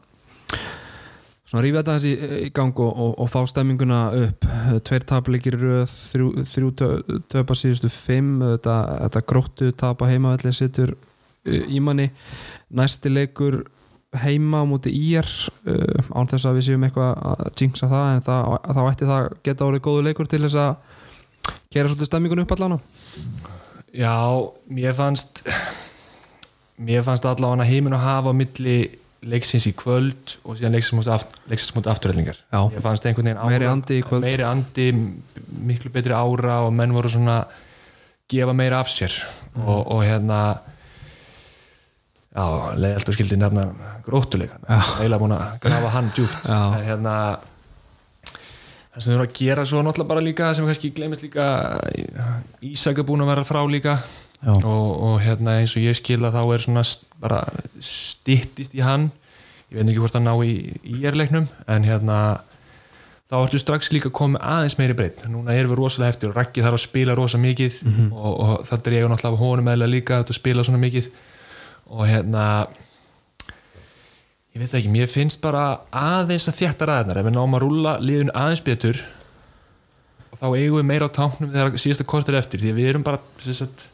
[1.46, 4.48] svona rífa þetta þessi í gang og, og, og fá stemminguna upp.
[4.86, 8.40] Tveir tapleikir í röð þrjú, þrjú tö- töpa síðustu fimm.
[8.56, 12.10] Þetta, þetta gróttu tapa heimavelli situr uh, í manni.
[12.74, 13.62] Næsti leikur
[14.16, 18.22] heima á móti ír uh, án þess að við séum eitthvað að jinxa það en
[18.26, 20.76] það, þá ætti það geta orðið góðu leikur til þess að
[21.74, 22.78] gera svolítið stemmingun upp allan
[23.96, 24.16] Já,
[24.72, 25.42] mér fannst
[26.76, 28.78] mér fannst allavega heimin að hafa á milli
[29.24, 32.60] leiksins í kvöld og síðan leiksins aft, leiksins mútið afturhellingar Já.
[32.74, 34.86] ég fannst einhvern veginn ára, Meiri andi meiri andi,
[35.66, 37.40] miklu betri ára og menn voru svona
[38.28, 39.14] gefa meira af sér.
[39.54, 39.66] Mm.
[39.66, 40.40] og, og hérna
[42.36, 43.62] Já, leið alltaf skildi nefna
[44.04, 47.14] gróttuleika eiginlega búin að grafa hann djúft en hérna
[48.92, 51.46] það sem við erum að gera svo náttúrulega bara líka sem kannski glemist líka
[52.60, 53.96] Ísak er búin að vera frá líka
[54.44, 56.82] og, og hérna eins og ég skil að þá er svona
[57.22, 57.40] bara
[57.82, 59.08] stittist í hann.
[59.70, 60.52] Ég veit ekki hvort að ná í
[60.98, 62.18] íjarleiknum en hérna
[63.26, 66.62] þá ertu strax líka komið aðeins meiri breytt núna erum við rosalega eftir og Raggi
[66.62, 67.80] þarf að spila rosa mikið
[68.12, 71.08] og, og þetta er ég náttúrulega af honum eða líka að spila svona mikið.
[71.86, 72.44] Og hérna
[74.56, 77.98] ég veit ekki, mér finnst bara aðeins að þjætta ræðnar ef við náum að rúlla
[78.00, 79.02] liðun aðeins betur
[80.30, 82.88] og þá eigum við meira á táknum þegar síðasta kort er eftir því að við
[82.92, 83.88] erum bara sagt,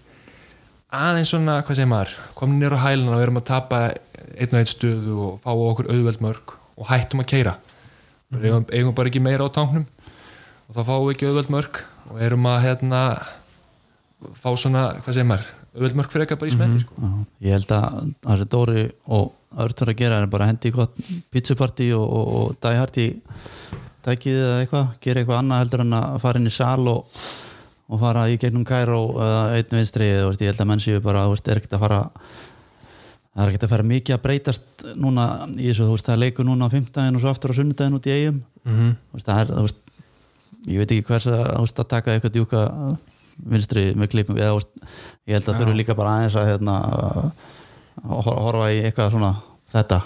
[0.92, 3.80] aðeins svona, hvað segir maður komin nýra á hæluna og erum að tapa
[4.36, 7.54] einn og einn stöðu og fá okkur auðveld mörg og hættum að keira
[8.32, 11.82] við eigum, eigum bara ekki meira á táknum og þá fáum við ekki auðveld mörg
[12.12, 13.02] og erum að hérna
[14.36, 16.96] fá svona, hvað segir maður auðveld mörg fyrir eitthvað bara í smetti sko.
[17.00, 17.12] Já,
[17.46, 17.86] ég held að
[18.26, 18.84] það sem Dóri
[19.16, 19.30] og
[19.62, 20.94] Örtur að gera er bara hendi í gott
[21.32, 23.06] pizzuparti og, og, og dæharti
[24.04, 27.24] tækið eða eitthvað, gera eitthvað annað heldur en að fara inn í sal og,
[27.92, 31.02] og fara í gegnum Kæró eða einn vinstri eða, veist, ég held að menn séu
[31.04, 32.00] bara veist, er ekkert að fara
[33.32, 35.26] það er ekkert að fara mikið að breytast núna
[35.56, 37.98] í þessu, þú veist, það er leikur núna á 15 og svo aftur á sunnudaginn
[37.98, 39.22] út í eigum mm -hmm.
[39.24, 39.80] það er, þú veist
[40.66, 42.62] ég veit ekki hvers að, veist, að taka eitthvað djúka
[43.36, 44.60] vinstri með klipping eða,
[45.26, 46.74] ég held að þurfi líka bara aðeins að hérna,
[48.08, 49.32] horfa í eitthvað svona
[49.72, 50.02] þetta,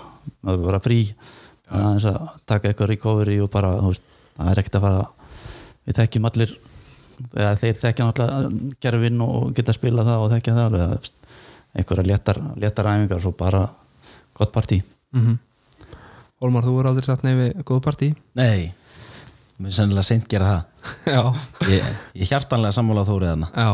[0.47, 1.01] að vera frí
[1.68, 3.74] aðeins að taka eitthvað recovery og bara,
[4.37, 5.05] það er ekkert að fara
[5.87, 6.59] við þekkjum allir
[7.37, 11.11] eða þeir þekkja náttúrulega gerfin og geta spila það og þekkja það alveg
[11.77, 13.67] einhverja léttar, léttar æfingar svo bara
[14.37, 14.83] gott partí.
[15.17, 15.37] Mm
[16.45, 18.07] Olmar, þú er aldrei satt neyfi góð partí?
[18.37, 18.67] Nei,
[19.57, 20.89] mér er sennilega seint gera það.
[21.14, 21.23] Já,
[21.73, 21.87] Ég,
[22.21, 23.71] ég hjartanlega sammála þórið hana já.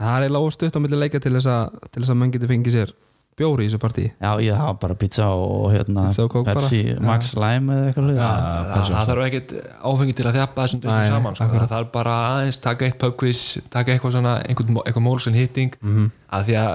[0.00, 2.50] Það er eiginlega óstutt á milli leika til þess að til þess að menn getur
[2.50, 2.94] fengið sér
[3.38, 6.60] bjóri í þessu partí Já, ég hafa bara pizza og hérna Pizza og bara.
[6.60, 6.98] Pepsi, Já.
[7.00, 8.30] Max Lime eða eitthvað ja,
[8.72, 9.54] það, það þarf ekkert
[9.92, 11.48] áfengi til að þjappa þessum dögum saman sko.
[11.56, 13.40] það þarf bara aðeins taka eitt pubquiz
[13.72, 15.96] taka eitthvað svona, einhvern, eitthvað motion hitting Mhm.
[15.98, 16.10] -hmm.
[16.32, 16.74] að því að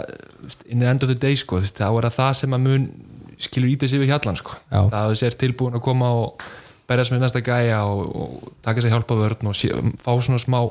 [0.70, 2.90] in the end of the day sko, þá er það það sem að mun
[3.38, 4.52] skilur ítið sér við hjallan sko.
[4.72, 4.82] Já.
[4.90, 6.42] það að þessi er tilbúin að koma og
[6.88, 9.70] berjast með næsta gæja og, og taka sér hjálpa vörn og sé,
[10.02, 10.62] fá svona smá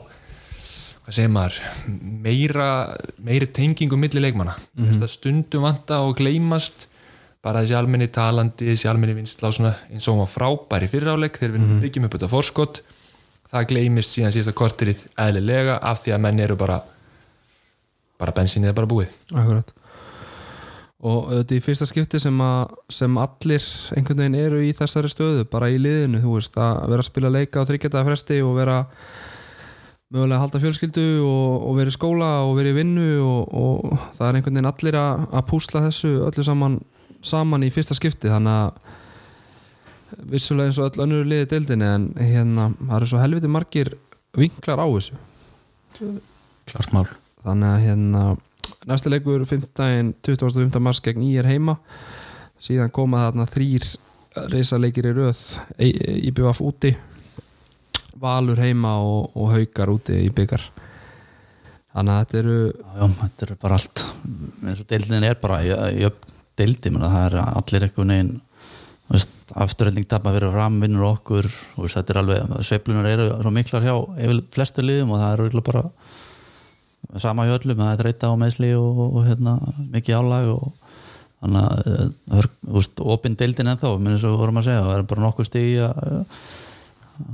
[1.07, 1.61] hvað segir maður
[2.25, 2.69] meira,
[3.23, 4.57] meiri tengingu milli leikmanna.
[4.75, 5.07] Mm -hmm.
[5.07, 6.89] stundum vanta og gleymast
[7.43, 11.55] bara þessi almenni talandi, þessi almenni svona eins og hún var frábær í fyrráleik þegar
[11.55, 12.83] við byggjum upp þetta forskot.
[13.53, 16.81] Það gleymist síðan síðasta korterið eðlilega af því að menn eru bara
[18.19, 19.13] bara bensinið er bara búið.
[19.33, 19.73] Akkurat.
[21.07, 25.45] Og þetta er fyrsta skipti sem, að, sem allir einhvern veginn eru í þessari stöðu
[25.53, 28.79] bara í liðinu, þú veist, að vera að spila leika á þryggjata fresti og vera
[30.15, 34.29] mögulega halda fjölskyldu og, og vera í skóla og vera í vinnu og, og það
[34.29, 36.79] er einhvern veginn allir að, að púsla þessu öllu saman,
[37.27, 42.69] saman í fyrsta skipti þannig að vissulega eins og öll önnur liði deildinni en hérna,
[42.79, 43.93] það eru svo helviti margir
[44.39, 45.19] vinklar á þessu
[46.67, 47.09] Klart mál
[47.43, 48.23] þannig að hérna
[48.87, 50.15] næsti leikur 15.
[50.23, 50.81] 25.
[50.83, 51.81] mars gegn í er heima
[52.63, 53.91] síðan koma þarna þrýr
[54.53, 55.43] reysaleikir í röð
[55.83, 56.95] IBF úti
[58.21, 60.65] Valur heima og, og Haukar úti í byggar.
[61.97, 64.05] Þannig að þetta eru já, þetta er bara allt
[64.67, 65.61] eins og deildin er bara
[66.57, 68.35] deildi, það er allir eitthvað neginn
[69.57, 71.47] afturhending tapa fyrir fram, vinnur okkur
[71.79, 73.95] og þetta er alveg, sveiflunar eru miklar hjá
[74.55, 78.73] flestu liðum og það er örugglega bara sama hjá öllum það er þreita á meðsli
[78.75, 79.55] og, og, hérna,
[79.95, 80.67] mikið álag og
[81.45, 84.87] þannig að eh, þú veist, opinn deildin ennþá, minn eins og við vorum að segja
[84.89, 86.17] það er bara nokkuð stig að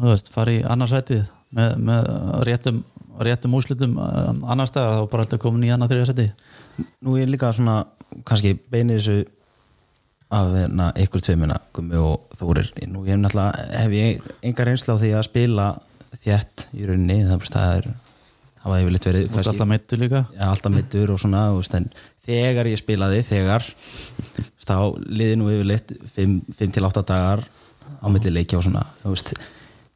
[0.02, 1.22] veist, fara í annarsætið
[1.56, 2.10] með, með
[2.48, 2.82] réttum,
[3.22, 6.30] réttum úslitum eh, annar staðar, þá bara alltaf komin í annar þriða sæti
[7.04, 7.82] Nú er líka svona
[8.28, 9.16] kannski beinið þessu
[10.32, 12.70] af hérna, ykkur tveimina Gummi og Þórir.
[12.88, 15.66] Nú ég hef náttúrulega hef ég enga reynsla á því að spila
[16.22, 17.90] þétt í rauninni það, veist, það er
[18.62, 20.24] hafa yfirleitt verið og alltaf meittu líka.
[20.36, 21.88] Ja, alltaf mittur og svona veist, en
[22.26, 23.66] þegar ég spilaði þegar
[24.62, 27.44] þá liði nú yfirleitt 5-8 dagar
[28.00, 29.34] á milli leikja og svona veist,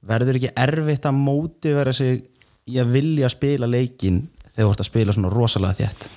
[0.06, 2.24] verður ekki erfitt að móti vera sig
[2.66, 6.08] í að vilja spila leikin þegar þú ert að spila svona rosalega þétt?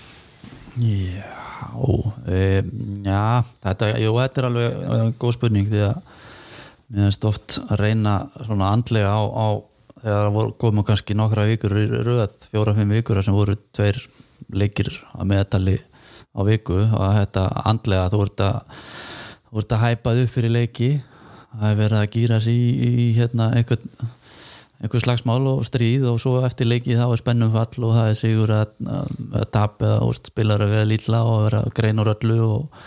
[0.79, 1.25] Já,
[1.75, 2.69] um,
[3.05, 3.23] já
[3.65, 5.97] þetta, jú, þetta er alveg uh, góð spurning því að
[6.89, 8.13] mér finnst oft að reyna
[8.45, 9.47] svona andlega á, á
[9.99, 11.75] þegar það voru- komu kannski nokkra vikur
[12.07, 13.99] röð, fjóra-fimm vikur sem voru tveir
[14.55, 15.75] leikir að meðtali
[16.33, 18.59] á viku og þetta andlega þú ert að
[19.75, 20.89] að hæpað upp fyrir leiki
[21.57, 24.09] það er verið að gýra sig í, í hérna einhvern
[24.79, 28.19] einhver slagsmál og stríð og svo eftir leiki þá er spennum fall og það er
[28.19, 29.09] sigur að, að,
[29.41, 32.85] að tap eða og spilar að vera lítla og vera grein úr öllu og,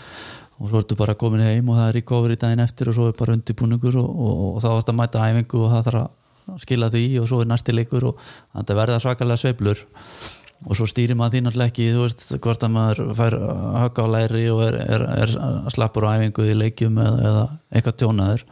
[0.57, 3.17] og svo ertu bara komin heim og það er recovery daginn eftir og svo er
[3.19, 6.89] bara undirbúningur og, og, og þá ertu að mæta æfingu og það þarf að skila
[6.93, 9.85] því og svo er næsti leikur og það verða svakalega sveiflur
[10.63, 13.37] og svo stýrir maður því náttúrulega ekki þú veist hvort að maður fær
[13.83, 15.33] högg á læri og er, er, er
[15.75, 17.43] slappur á æfingu í leikjum eða, eða
[17.73, 18.47] eitthvað tjónaður.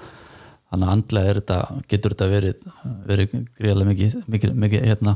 [0.71, 1.57] Þannig að andlega þetta,
[1.91, 2.69] getur þetta verið,
[3.09, 5.15] verið gríðarlega mikið, mikið, mikið hérna,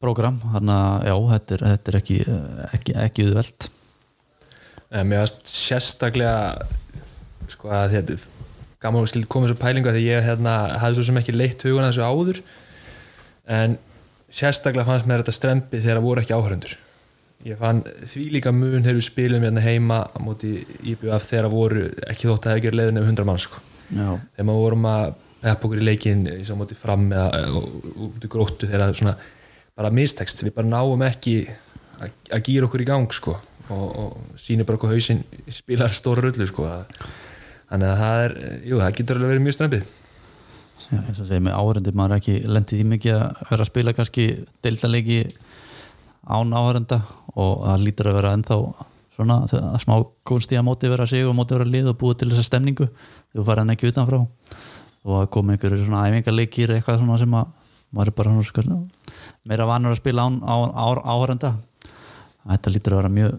[0.00, 2.22] program þannig að já, þetta er, þetta er ekki,
[2.70, 3.70] ekki, ekki uðveld
[4.90, 6.64] mér varst sérstaklega
[7.50, 8.16] sko að þetta
[8.80, 11.62] gaman að skilja koma þessu pælingu að því ég hérna, hafði svo sem ekki leitt
[11.66, 12.40] huguna þessu áður.
[13.50, 13.76] En
[14.30, 16.78] sérstaklega fannst mér þetta strempi þegar það voru ekki áhörundur
[17.46, 20.58] ég fann því líka mun þegar við spilum hérna heima á móti
[20.92, 23.62] IBF þegar það voru ekki þótt að það hefði gerð leiðin ef 100 mann sko.
[24.36, 25.04] Þegar maður vorum að
[25.40, 29.14] peppa okkur í leikin í sammáti fram eða út í gróttu þegar það er svona
[29.80, 33.38] bara mistekst, við bara náum ekki að, að gýra okkur í gang sko
[33.72, 36.68] og, og sýnir bara okkur hausinn spilar stóra rullu sko.
[37.70, 39.88] Þannig að það er, jú, það getur alveg verið mjög strempið
[40.90, 44.26] eins og segir með áhörendir maður ekki lendið í mikið að vera að spila kannski
[44.64, 45.20] deildalegi
[46.30, 47.02] án áhörenda
[47.34, 48.58] og það lítur að vera ennþá
[49.16, 49.94] svona þegar smá
[50.30, 52.88] kunsti að móti vera sig og móti vera lið og búið til þessa stemningu.
[53.34, 54.20] Þú farið hann ekki utanfrá.
[55.00, 57.52] Og að koma einhverju svona æfingarleikir eitthvað svona sem að
[57.90, 58.64] maður er bara svona, sko,
[59.48, 61.54] meira vanur að spila án á, á, áhörenda
[62.46, 63.38] þetta lítur að vera mjög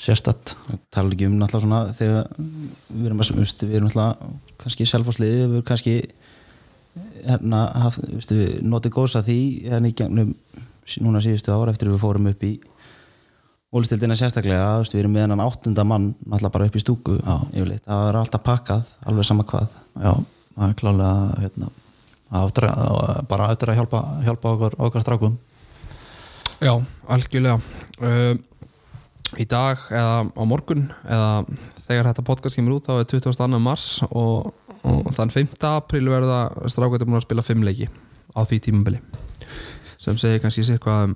[0.00, 0.54] sérstatt
[0.94, 3.32] tala ekki um náttúrulega svona þegar við erum, að,
[3.66, 4.30] við erum náttúrulega
[4.62, 5.96] kannski sjálfhásliði, við erum kannski
[7.24, 10.34] hérna, haft, veist, við notið góðs að því hérna í gegnum
[11.04, 12.54] núna síðustu ára eftir að við fórum upp í
[13.70, 17.84] ólistildina sérstaklega, veist, við erum með hennan áttunda mann náttúrulega bara upp í stúku yfirleitt.
[17.86, 19.76] það er alltaf pakkað, alveg sama hvað.
[19.94, 20.12] Já,
[20.56, 21.12] það er klálega
[21.44, 21.70] hérna,
[22.40, 22.60] að,
[23.30, 25.38] bara eftir að hjálpa, hjálpa okkur, okkar strákum.
[26.60, 26.74] Já,
[27.08, 27.60] algjörlega.
[28.00, 28.34] Uh,
[29.38, 31.44] Í dag eða á morgun eða
[31.86, 33.60] þegar þetta podcast kemur út þá er 22.
[33.62, 34.50] mars og,
[34.82, 35.52] og þann 5.
[35.70, 37.86] apríl verða strákvættur búin að spila 5 leiki
[38.34, 39.02] á því tímabili
[40.00, 41.14] sem segir kannski sér hvað um,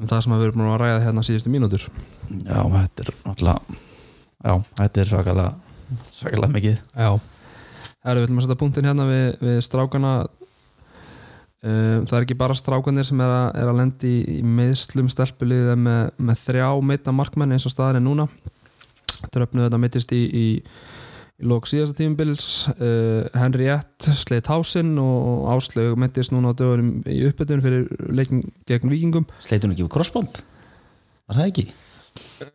[0.00, 3.12] um það sem að við erum búin að ræða hérna síðustu mínútur já, þetta er
[3.26, 3.78] náttúrulega
[4.40, 5.52] já, þetta er svakalega
[6.14, 7.10] svakalega mikið Já
[8.00, 10.12] Herru, við ætlum að setja punktin hérna við, við strákana
[11.64, 15.10] um, það er ekki bara strákanir sem er að, er að lendi í, í meðslum
[15.12, 18.28] stelpulið með, með þrjá meita markmenn eins og staðan er núna.
[19.34, 20.44] Dröfnuð þetta mittist í, í,
[21.40, 22.46] í lók síðasta tímubils
[22.76, 28.92] uh, Henriette sleitt hásinn og Áslaug mittist núna á dögurum í uppbytun fyrir leikin gegn
[28.92, 30.40] vikingum sleitur hún ekki við crossbond
[31.28, 31.66] var það ekki?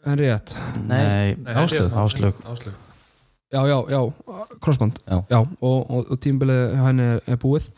[0.04, 0.58] Henriette,
[0.90, 1.94] nei, Áslaug.
[1.96, 2.42] Áslaug.
[2.50, 2.82] Áslög
[3.56, 4.12] já, já, já,
[4.60, 5.00] crossband.
[5.30, 5.40] Já.
[5.60, 7.70] og, og, og tímbilið hjá henni er, er búið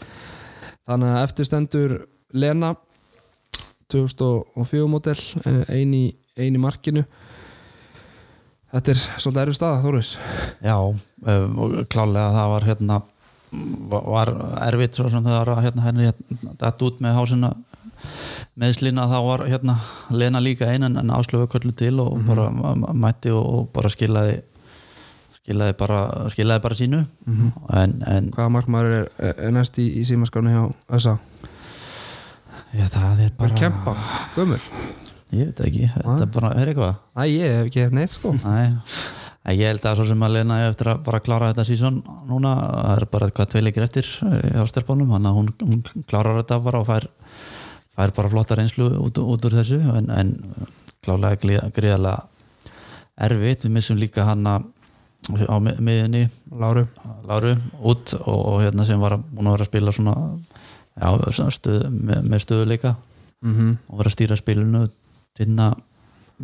[0.88, 1.96] þannig að eftir stendur
[2.34, 2.74] Lena
[3.92, 5.20] 2004 model
[5.72, 6.02] eini,
[6.38, 7.06] eini markinu.
[8.74, 10.10] Þetta er svolítið erfið staða Þórir
[10.68, 12.98] já, um, og klálega það var hérna
[14.12, 14.34] var-
[14.68, 16.10] erfitt svo sem það var hérna, henni
[16.60, 17.52] þetta út með hásina
[18.60, 19.78] meðslina þá var hérna
[20.12, 24.42] Lena líka einan en áslöfu köllu til og bara m- mætti og, og bara skilaði
[25.48, 26.00] skilaði bara,
[26.34, 27.02] skilaði bara sínu.
[27.80, 30.64] En, en hvaða markmaður er, er, næst í, í símaskánu hjá
[31.00, 31.14] Össa
[32.76, 33.94] já, það er bara kempa,
[34.36, 34.64] gömur
[35.32, 37.00] ég veit ekki, þetta er bara, er eitthvað?
[37.16, 38.34] Æ, ég hef ekki neitt sko.
[39.48, 41.98] En ég held að svo sem að Lena eigi eftir að bara klára þetta sísón
[42.28, 46.06] núna, það er bara hvað tvei leikir eftir eh, á stelpunum, þannig að hún, hún
[46.12, 47.08] klárar þetta bara og fær,
[47.96, 49.80] fær bara flotta reynslu út, út úr þessu.
[49.96, 50.34] En, en
[51.08, 52.26] klálega gríða- gríðarlega
[53.28, 54.58] erfitt, við missum líka hana
[55.28, 56.86] á mi- miðinni Láru.
[57.28, 60.14] Láru út og, og hérna sem var að- búin að vera að spila svona
[60.98, 62.96] já, stöð, með, með stöðuleika
[63.44, 64.88] mm og vera að stýra spilinu
[65.38, 65.72] tinna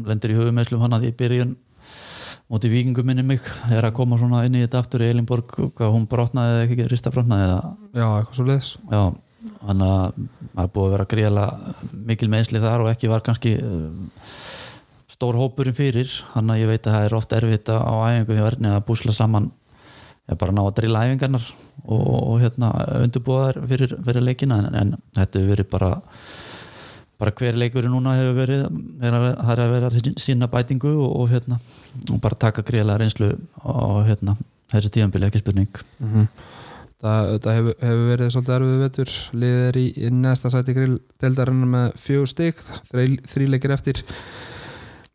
[0.06, 1.56] lendir í höfumeslum hann að í byrjun.
[2.52, 3.40] Móti vikingum minni mig
[3.72, 6.88] er að koma svona inn í þetta aftur í Elinborg hvað hún brotnaði eða ekki
[6.92, 7.72] rista brotnaði eða?
[7.96, 9.02] Já, eitthvað svo leiðis já,
[9.68, 10.20] hann að
[10.54, 11.74] það er búið að vera gríðlega
[12.12, 13.90] mikil meðsli þar og ekki var kannski uh,
[15.14, 18.48] stór hópurinn fyrir hann að ég veit að það er oft erfitt á æfingu hjá
[18.48, 19.52] Erni að búsla saman
[20.28, 21.46] eða bara ná að drilla æfingarnar
[21.84, 22.72] og, og hérna
[23.04, 25.92] undirbúa þær fyrir, fyrir leikina en, en þetta hefur verið bara
[27.20, 28.64] bara hver leikurinn núna hefur verið
[29.04, 31.60] er að, það er að vera sína bætingu og, og hérna
[32.10, 33.30] og bara taka gríðlega reynslu
[33.64, 34.36] og hérna
[34.74, 35.82] þessi tíðanbili ekki spurning.
[37.04, 39.14] Það, það hefur, hefur verið svolítið erfið vetur.
[39.44, 42.62] Liðið er í, í næsta sæti grill deildarinn með fjögur stygg
[43.34, 44.04] þríleikir eftir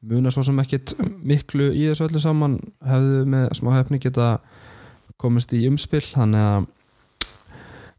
[0.01, 0.95] muna svo sem ekkit
[1.27, 4.37] miklu í þessu öllu saman hefðu með smá hefni geta
[5.19, 6.69] komist í umspill þannig að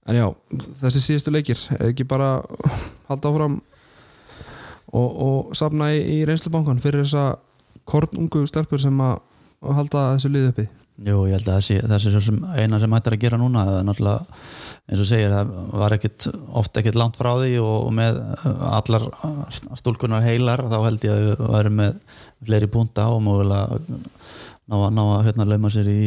[0.10, 0.26] en já,
[0.82, 2.40] þessi síðustu leikir er ekki bara
[3.10, 3.60] halda áfram
[4.90, 7.26] og, og safna í, í reynslubankan fyrir þessa
[7.90, 9.20] kornungu stelpur sem að
[9.76, 10.68] halda þessu lið uppi?
[11.00, 13.86] Jú, ég held að þessi, þessi sem eina sem hættir að gera núna það er
[13.88, 14.40] náttúrulega,
[14.90, 18.18] eins og segir það var ekkit, oft ekkit langt frá því og, og með
[18.70, 19.06] allar
[19.78, 22.00] stúlkunar heilar þá held ég að við værum með
[22.48, 23.80] fleiri punta og mögulega
[24.70, 26.02] ná að, ná að hérna lauma sér í,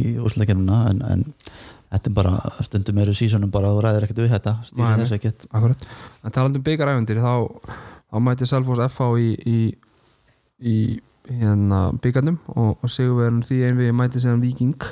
[0.00, 1.24] í úrslækjumuna en, en
[1.92, 4.84] þetta er bara, stundum eru sísonum bara og ræðir ekkert við þetta, nei.
[5.02, 5.88] þess ekkert Akkurat.
[6.24, 7.34] En talandum byggarævendir þá,
[8.08, 9.58] þá mæti Selfoss FH í, í,
[10.72, 10.76] í
[11.28, 14.88] hérna byggarnum og, og sigurverðin því einvið mæti síðan Viking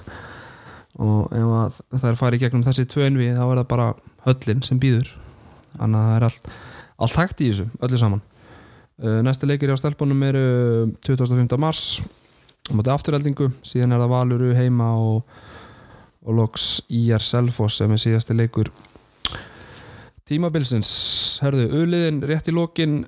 [0.98, 3.88] og ef að það er farið gegnum þessi tvö einvið þá er það bara
[4.26, 5.12] höllin sem býður
[5.76, 6.50] þannig að það er allt,
[7.06, 8.24] allt hægt í þessu, öllu saman.
[9.00, 10.44] Uh, næsta leikir á stelpunum eru
[11.06, 11.56] 25.
[11.60, 11.84] mars
[12.68, 15.22] á móti afturheldingu, síðan er það Valuru heima og,
[16.26, 18.68] og loks IR Selfoss sem er síðasti leikur
[20.30, 20.90] Tímabilsins,
[21.42, 23.00] herðu, uliðin rétt í lokin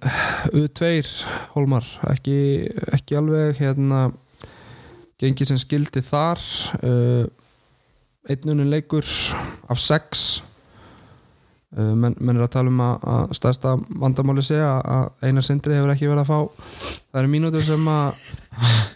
[0.51, 0.89] U2,
[1.53, 2.35] Holmar ekki,
[2.97, 4.09] ekki alveg hérna
[5.23, 6.43] gengi sem skildi þar.
[6.83, 7.29] Uh,
[8.31, 9.07] einnunin leikur
[9.73, 10.43] af sex
[11.77, 15.75] uh, menn, menn er að tala um að, að stærsta vandamáli sé að, Einar Sindri
[15.79, 16.39] hefur ekki verið að fá
[17.11, 18.23] það eru mínútur sem að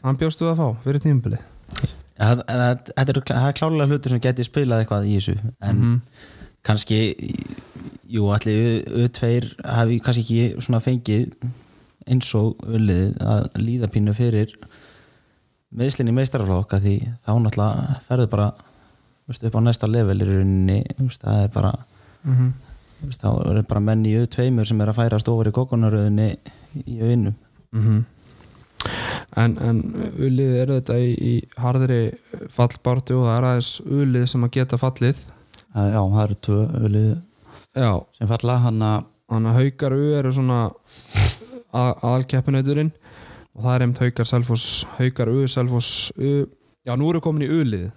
[0.06, 1.42] hann bjóstu að fá fyrir tímabili
[2.16, 5.96] Ja, það- það- það er klálega hlutur sem geti spilað eitthvað í þessu en Mhm.
[6.64, 6.98] kannski
[8.08, 9.28] jú, allir U2
[9.64, 11.34] hafi kannski ekki svona fengið
[12.06, 14.54] eins og ullið að líða pínu fyrir
[15.76, 16.94] meðslinni meistaraflokk að því
[17.26, 18.48] þá náttúrulega ferðu bara
[19.28, 21.72] veistu, upp á næsta level í rauninni veistu, það er bara
[22.24, 22.52] mm
[23.04, 26.28] veistu, þá er bara menn í U2 sem er að færast ofar í kokonaröðinni
[26.86, 27.34] í auðinu
[27.76, 28.04] Mhm.
[29.36, 29.78] En, en
[30.22, 31.98] ulið eru þetta í, í harðri
[32.54, 35.16] fallbartu og það er aðeins ulið sem að geta fallið?
[35.74, 36.60] Það- Já, það eru tvö
[37.76, 40.60] Já, sem falla hann að þannig að haukar U eru svona
[41.74, 42.92] aðalkeppinauturinn
[43.56, 44.66] og það er einmitt haukar Selfoss
[44.98, 46.46] haukar U, Selfoss U.
[46.86, 47.88] Já, nú eru komin í ulið,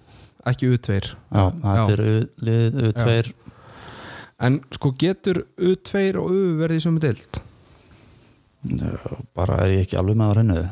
[0.48, 1.84] ekki U2 Já, þetta Já.
[1.94, 3.20] er ölið U2
[4.40, 7.44] En sko getur U2 og U verið í sömu deild?
[9.36, 10.64] bara er ég ekki alveg með á hrennu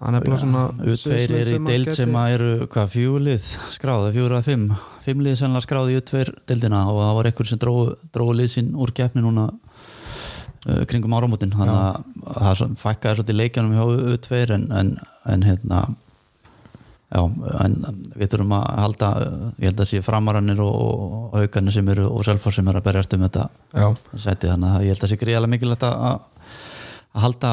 [0.00, 4.38] Það er svona U2 er í sem deild sem að eru hvað fjúlið skráði, fjóra
[4.40, 4.70] að fimm.
[5.04, 8.48] Fimm lið sennilega skráði í U2 deildina og það var einhver sem dróðu dró lið
[8.54, 11.52] sín úr keppni núna uh, kringum áramótin.
[11.52, 14.94] Þannig að það fækkaði svolítið leikjanum hjá U2 en, en,
[15.36, 15.82] en hérna
[17.10, 17.20] já,
[17.64, 17.76] en
[18.14, 19.10] við þurfum að halda
[19.58, 23.16] ég held að sé framarannir og, aukarnir sem eru og selfar sem eru að berjast
[23.16, 23.48] um þetta.
[24.14, 26.24] Seti þannig að ég held að sé greiðalega mikilvægt að,
[27.14, 27.52] að halda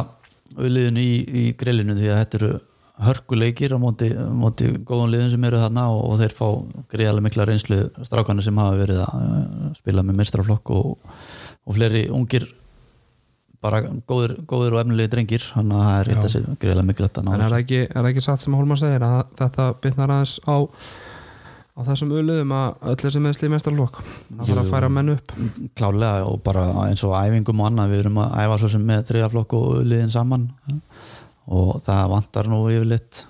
[0.57, 2.51] auðliðinu í, í grillinu því að þetta eru
[3.07, 6.47] hörkuleikir á móti, móti góðum liðum sem eru þarna og, og þeir fá
[6.93, 10.95] greiðalega mikla reynslu strákana sem hafa verið að spila með mistraflokk og,
[11.67, 12.47] og fleiri ungir
[13.67, 17.27] bara góðir, góðir og efnilegi drengir þannig að það er þetta sé greiðalega mikilvægt að
[17.27, 20.39] ná en er það ekki, er ekki satt sem Hólmar segir að þetta bytnar aðeins
[20.47, 20.57] á
[21.77, 25.33] á þessum uliðum að öll þessi meðsli mestarlokk það þarf að færa menn upp.
[25.77, 29.03] Klálega og bara eins og æfingum og annað við erum að æfa svo sem með
[29.11, 30.47] þriðaflokk og liðin saman.
[31.53, 33.21] Og það vantar nú yfirleitt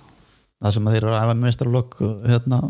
[0.58, 2.62] það sem að þeir eru að æfa með mestrarflokk hérna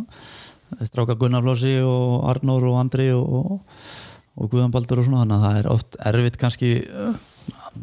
[0.91, 3.63] stráka Gunnar Flósi og Arnór og Andri og,
[4.35, 6.73] og Guðan Baldur og svona þannig að það er oft erfitt kannski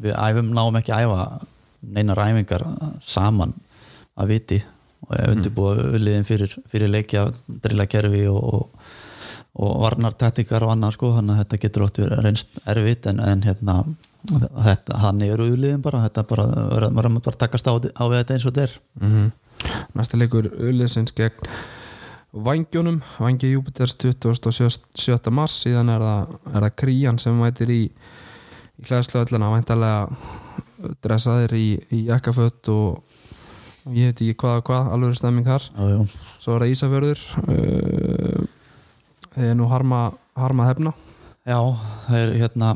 [0.04, 1.26] við æfum náum ekki að æfa
[1.96, 2.66] neinar æfingar
[3.06, 3.54] saman
[4.16, 4.62] að viti.
[5.06, 8.94] Og undirbúa liðin fyrir, fyrir leikja drillakerfi og, og
[9.56, 13.44] og varnartættikar og annað sko þannig að þetta getur ótt verið reynst erfitt en, en
[13.46, 13.76] hérna
[14.28, 16.44] þetta, hann er auðliðin bara þetta bara,
[16.76, 18.74] verður bara að takast á, á við þetta eins og þetta er.
[19.00, 19.30] Mm
[19.96, 21.50] næsta leikur uliðsins gegn
[22.36, 25.32] Vangjónum, Vangi Júpiters 27.
[25.32, 27.82] mars síðan er það, er það Krían sem mætir í,
[28.80, 30.08] í hlæðslu öllina væntalega
[31.04, 33.04] dressaðir í, í jakkafött og,
[33.94, 36.00] ég veit ekki hvað og hvað alveg stemming þar já, já.
[36.42, 38.42] svo er það Ísafjörður uh,
[39.36, 40.02] þeir nú harma,
[40.40, 40.96] harma hefna
[41.46, 41.60] já,
[42.08, 42.74] það er hérna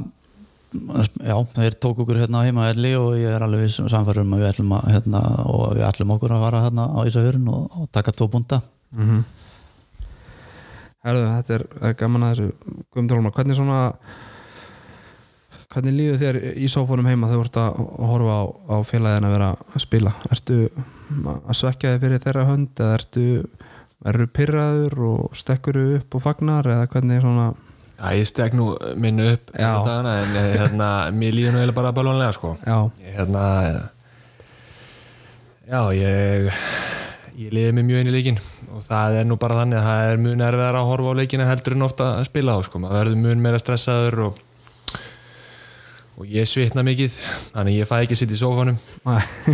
[1.26, 4.52] já, þeir tók okkur hérna heima erli og ég er alveg samfærum um að við
[4.52, 8.14] ætlum að hérna, og við ætlum okkur að fara hérna á Ísafjörun og, og taka
[8.14, 9.28] tvo búnda mm -hmm.
[11.00, 13.93] Herðu, þetta er, er gaman að þessu Guðmundrólmar, hvernig svona
[15.70, 18.43] hvernig líður þér í sófónum heima þegar þú ert að horfa á,
[18.74, 20.59] á félagin að vera að spila ertu
[21.30, 23.26] að svekja þig fyrir þeirra hönd eða ertu
[23.99, 27.49] verður pyrraður og stekkur upp og fagnar eða hvernig svona
[27.99, 31.91] Já, ég stek nú minnu upp dagana, en eh, hérna, mér líður nú eiginlega bara
[31.97, 32.53] balvonlega sko.
[32.63, 33.41] já, ég, hérna,
[35.67, 36.53] já, ég
[37.39, 38.39] ég liði mig mjög inn í leikin
[38.76, 41.49] og það er nú bara þannig að það er mjög nerviðar að horfa á leikina
[41.49, 42.82] heldur en ofta að spila á sko.
[42.84, 44.41] maður verður mjög meira stressaður og,
[46.20, 47.15] og ég svitna mikið
[47.53, 48.78] þannig ég fæ ekki að sitja í sófanum.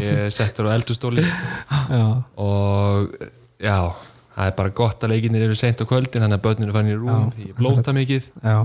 [0.02, 2.04] Ég settur á eldustóli já,
[2.42, 3.16] og
[3.62, 3.78] já
[4.36, 6.90] það er bara gott að leikinir eru seint á kvöldin þannig að börnir er fann
[6.92, 8.30] í rúm, Já, ég blóta mikið.
[8.44, 8.58] Já,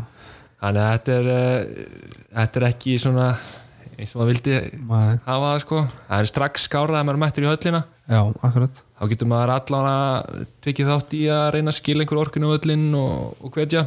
[0.64, 1.88] þannig að þetta er uh,
[2.40, 3.26] þetta er ekki svona
[4.01, 4.55] eins og maður vildi
[4.88, 5.18] Nei.
[5.26, 5.80] hafa það sko.
[6.09, 7.82] Það er strax skárað að maður mættur í höllina.
[8.96, 12.51] Þá getur maður allan að tekið þátt í að reyna að skila einhver orkun á
[12.57, 13.84] öllin og, og hvetja.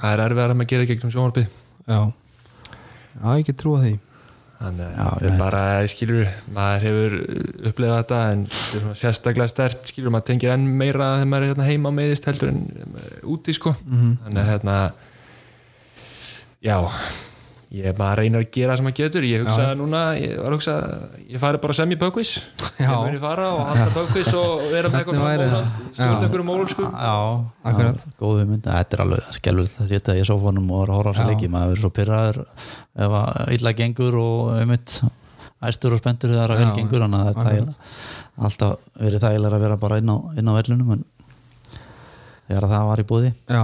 [0.00, 1.46] Það er erfiðar að maður gera gegnum sjónvarpið
[3.20, 3.96] já, ég get trúa því.
[4.60, 7.14] Þannig að það er bara, skilur maður hefur
[7.70, 8.42] upplegað þetta en
[9.00, 12.60] sérstaklega stert, skilur maður tengir enn meira þegar maður er hérna heima meðist heldur en
[13.00, 13.72] eh, úti sko.
[13.88, 14.76] Þannig að hérna
[16.60, 16.76] já
[17.70, 19.26] ég bara reynir að gera það sem maður getur.
[19.30, 20.74] Ég hugsa núna, ég var að hugsa
[21.30, 22.32] ég fari bara sem í Böggvis
[22.80, 25.20] ég muni fara og halda Böggvis og vera með eitthvað
[25.54, 25.70] það?
[25.92, 26.88] stjórn einhverjum mól sko.
[26.90, 27.14] Já,
[27.70, 28.02] Akkurat.
[28.02, 28.66] já, góð hugmynd.
[28.66, 31.28] Þetta er alveg skelvilegt að setja í sófanum og horfa Já.
[31.30, 31.50] leiki.
[31.52, 32.40] Maður verður svo pyrraður
[33.06, 34.96] ef að illa gengur og einmitt
[35.70, 37.06] æstur og spenntur þegar að vel gengur.
[37.06, 37.70] Þannig að það er
[38.40, 41.02] alltaf verið þægilega að vera bara inn á, inn á vellunum en
[42.50, 43.62] þegar það var í búði Já,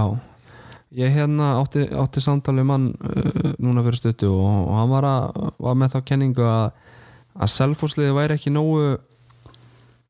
[0.95, 5.41] ég hérna átti, átti samtali hann uh, núna fyrir stötu og, og hann var, að,
[5.67, 6.67] var með þá kenningu að,
[7.35, 8.97] að selfhúsliði væri ekki nógu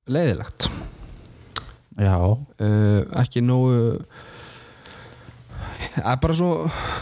[0.07, 0.69] leiðilegt.
[1.97, 3.97] Já, uh, ekki nógu
[5.97, 6.51] það er bara svo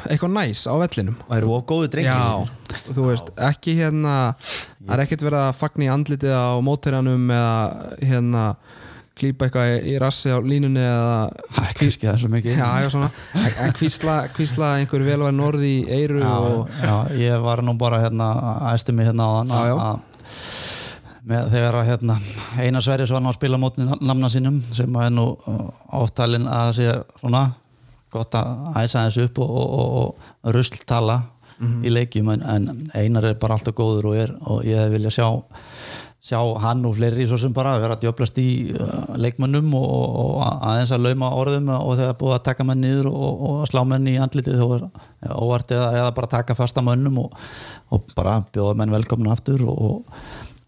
[0.08, 1.20] eitthvað næs á vellinum.
[1.28, 2.16] Væru of góðu drengir.
[2.16, 7.30] Já, þú veist, ekki hérna það er ekkert verið að fagna í andlitið á mótherjanum
[7.36, 7.56] eða
[8.00, 8.46] hérna
[9.16, 11.20] klípa eitthvað í, rassi á línunni eða
[11.70, 11.88] ekki
[12.20, 12.58] svo mikið.
[13.64, 13.76] En-
[14.36, 18.30] kvísla, einhver velvæð norði í eyru já, og já, ég var nú bara hérna
[18.74, 19.54] æstu mig hérna á hann
[21.26, 22.16] með, þegar að hérna,
[22.62, 25.28] Einar Sverris var nú að spila mótni namna sínum sem að nú
[25.98, 27.46] áttalinn að það sé svona
[28.14, 28.52] gott að
[28.84, 29.96] æsa þessu upp og, og,
[30.46, 31.22] og rusl tala
[31.88, 35.28] í leikjum en, en Einar er bara alltaf góður og, er, og ég vilja sjá
[36.26, 39.86] sjá hann og fleiri svo sem bara vera að djöblast í uh, leikmönnum og,
[40.24, 43.84] og aðeins að lauma orðum og þegar búið að taka menn niður og, og slá
[43.86, 47.36] menn í andlitið óvart eða, eða bara taka fasta mönnum og,
[47.94, 50.02] og bara bjóða menn velkomna aftur og,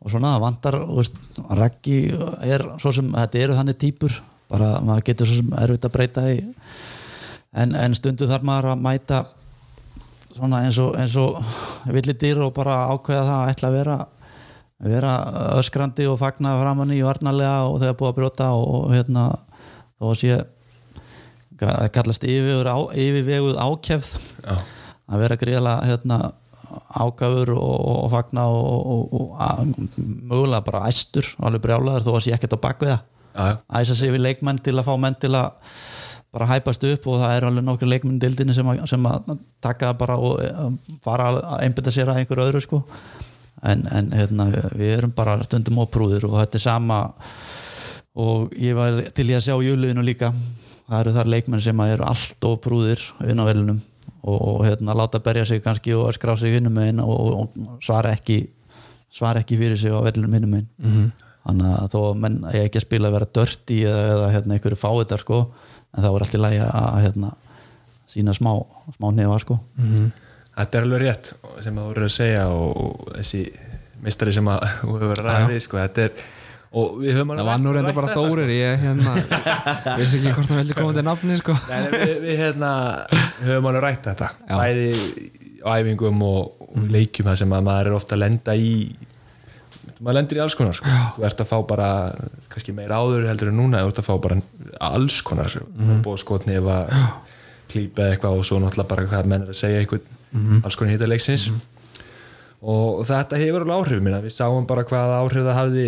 [0.07, 1.17] svona veist,
[1.49, 1.97] Raggi
[2.45, 4.13] er svo sem þetta eru þannig típur
[4.51, 6.37] bara maður getur svo sem erfitt að breyta í
[7.57, 9.23] en, en stundu þarf maður að mæta
[10.37, 11.41] svona eins og, og
[11.89, 13.97] villidir og bara ákveða það að ætla að vera
[14.83, 15.13] vera
[15.57, 19.23] öskrandi og fagna framann í varnarlega og þegar búið að brjóta og, hérna
[19.97, 20.35] að sé
[21.57, 24.11] það kallast yfirveguð, á, yfirveguð ákjæfð
[24.45, 24.57] Já.
[25.09, 26.19] að vera gríðlega hérna,
[27.01, 29.71] ágafur og, og fagna og, og, og að,
[30.29, 32.61] mögulega bara æstur alveg brjálaður þó að sé ekkert á
[33.37, 33.47] já.
[33.81, 35.49] æsa sig við leikmenn til að fá menn til að
[36.35, 39.93] bara hæpast upp og það er alveg nokkur leikmenn dildinni sem, að- sem að taka
[39.97, 40.69] bara og eh,
[41.01, 42.83] fara að einbytta sér að einhverju öðru sko
[43.63, 46.99] en, en hérna, við erum bara stundum óprúðir og þetta er sama
[48.17, 50.31] og ég var til ég að sjá júliðinu líka.
[50.87, 53.79] Það eru þar leikmenn sem að eru allt óprúðir inn á velunum
[54.23, 58.13] og, og hérna, láta berja sig kannski og skrá sig hinnum megin og, og svara
[58.15, 58.45] ekki
[59.13, 60.69] svara ekki fyrir sig á velunum hinnum megin.
[60.77, 61.09] -hmm.
[61.47, 64.53] þannig að þó að menn ég ekki að spila að vera dörti eða, eða hérna,
[64.53, 65.39] einhverju fáiðar sko
[65.97, 67.33] en það var allt í lagi að hérna,
[68.07, 68.51] sína smá,
[68.97, 69.59] smá nefa sko
[70.57, 73.43] Þetta er alveg rétt sem þú voru að segja og, þessi
[74.03, 76.25] mistari sem að verið að ræða við sko, þetta er
[76.77, 79.13] og við höfum alveg það var nú reynda bara Þórir ég hérna
[79.99, 81.55] vissi ekki hvort það veldi koma til nafni sko.
[81.69, 82.71] Nei, við, við hérna
[83.39, 84.31] höfum alveg rætt þetta.
[84.43, 84.55] Já.
[84.59, 84.89] bæði
[85.63, 88.73] á æfingum og, og leikjum það sem að maður er ofta að lenda í
[89.97, 90.97] maður lendir í alls konar sko.
[91.15, 91.89] þú ert að fá bara
[92.51, 94.37] kannski meira áður heldur en núna þú ert að fá bara
[94.91, 96.03] alls konar mm.
[96.05, 96.77] bóð skotni eða
[97.71, 100.05] klípa eitthvað og svo náttúrulega bara hvað menn er að segja eitthvað
[100.63, 101.49] alls konar hýta leiksins
[102.61, 105.87] og þetta hefur alveg áhrif minna við sáum bara hvað áhrif það hafði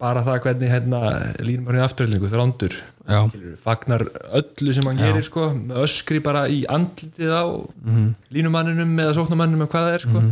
[0.00, 1.00] bara það hvernig hérna
[1.44, 2.72] línum hann í afturhildingu þrándur.
[3.10, 3.18] Já.
[3.60, 4.04] Fagnar
[4.38, 5.50] öllu sem hann gerir sko,
[5.82, 7.44] öskri bara í andlitið á
[7.84, 8.14] Mhm.
[8.32, 10.22] línumanninum eða sóknumannum eða hvað það er sko.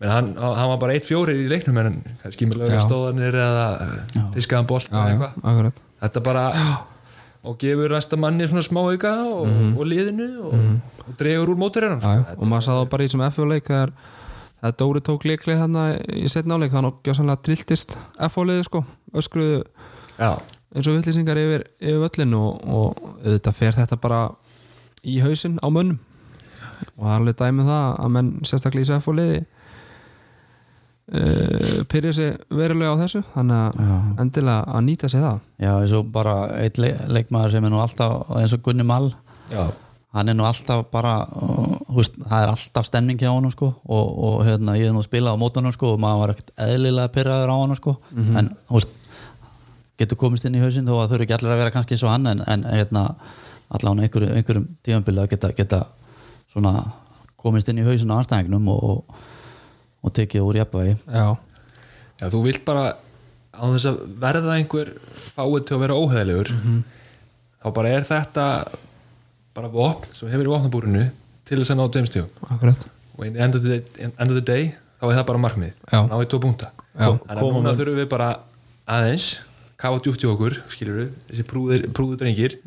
[0.00, 2.86] menn hann, hann var bara eitt fjórir í leiknum en kannski með lögur Já.
[2.86, 3.66] stóðanir eða
[4.34, 5.32] fiskaðan bolt já, eða
[6.54, 6.78] já,
[7.40, 10.54] og gefur næsta manni svona smá auka og, og liðinu og,
[11.06, 12.24] og dregur úr móturinn já, já.
[12.36, 13.94] og maður sagði það bara í þessum FO-leik þegar
[14.76, 15.76] Dóri tók leiklið hann
[16.12, 17.94] í setna áleik þannig að gjásanlega trilltist
[18.28, 18.82] FO-liði sko,
[19.16, 19.62] öskruðu
[20.20, 20.34] já,
[20.74, 24.20] eins og villisingar yfir, yfir völlin og, og auðvitað fer þetta bara
[25.02, 25.98] í hausinn á mönnum.
[26.96, 29.40] Og það er alveg dæmið það að menn sérstaklega í þessu FO-liði
[31.10, 35.44] uh, pyrja sig verulega á þessu þannig að endilega að nýta sig það.
[35.60, 39.10] Já, eins og bara eitt le leikmaður sem er nú alltaf eins og Gunni Mall.
[39.50, 39.66] Já,
[40.16, 44.08] hann er nú alltaf bara uh, húst, það er alltaf stemning hjá honum sko og,
[44.30, 47.14] og hérna, ég er nú að spila á mótunum sko og maður var ekkert eðlilega
[47.14, 47.96] pyrraður á honum sko.
[48.16, 48.96] En húst,
[50.00, 52.04] getur komist inn í hausinn þó að þau eru ekki allir að vera kannski eins
[52.06, 53.04] og hann en, en hérna,
[53.70, 55.82] allan einhverjum, einhverjum tíðanbili að geta, geta
[56.50, 56.72] svona
[57.40, 59.20] komist inn í hausinn á anstæðingnum og,
[60.00, 60.96] og, tekið úr jafnvægi.
[61.06, 61.26] Já,
[62.20, 62.96] Já, þú vilt bara
[63.56, 64.92] á þess að verða einhver
[65.34, 66.50] fáið til að vera óheðilegur
[67.60, 68.46] þá bara er þetta
[69.56, 71.06] bara vopn sem hefur í vopnabúrinu
[71.48, 71.86] til þess að ná
[72.54, 72.86] akkurat.
[73.18, 74.70] Og in the end of the, day, end of the day
[75.00, 76.00] þá er það bara markmið, Já.
[76.08, 76.70] náðu tvo punkta.
[76.96, 78.28] Þannig að núna þurfum við bara
[78.88, 79.28] aðeins
[79.80, 82.58] kafa djúpt í okkur, skilur við þessi prúður, prúður drengir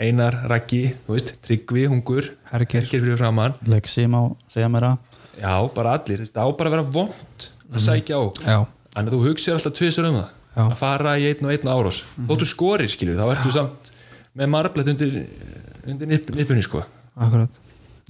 [0.00, 2.86] Einar, Raggi, þú veist, Tryggvi, Hungur Hergir.
[2.88, 6.86] fyrir framann Lexi má segja mér að já, bara allir, þetta á bara að vera
[6.96, 8.24] vond að sækja á.
[8.98, 10.62] Að þú hugsir alltaf tvisar um það Já.
[10.64, 12.00] að fara í einn og einn árás.
[12.26, 13.92] Þóttu skori skilur, þá ertu samt
[14.34, 15.20] með marblett undir,
[15.86, 16.82] undir nipp, nippunni sko.
[17.14, 17.60] Akkurat.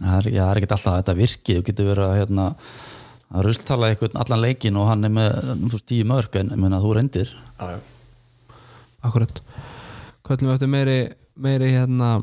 [0.01, 1.59] Það er, já, það er ekki alltaf að þetta virki.
[1.59, 2.47] Þú getur verið að hérna,
[3.31, 6.97] að rulltala einhvern allan leikin og hann er með tíu mörg en ég meina, þú
[6.97, 7.35] reyndir.
[7.61, 8.57] Já, já.
[9.05, 9.43] Akkurat.
[10.25, 10.99] Köllum við eftir meiri,
[11.41, 12.15] meiri hérna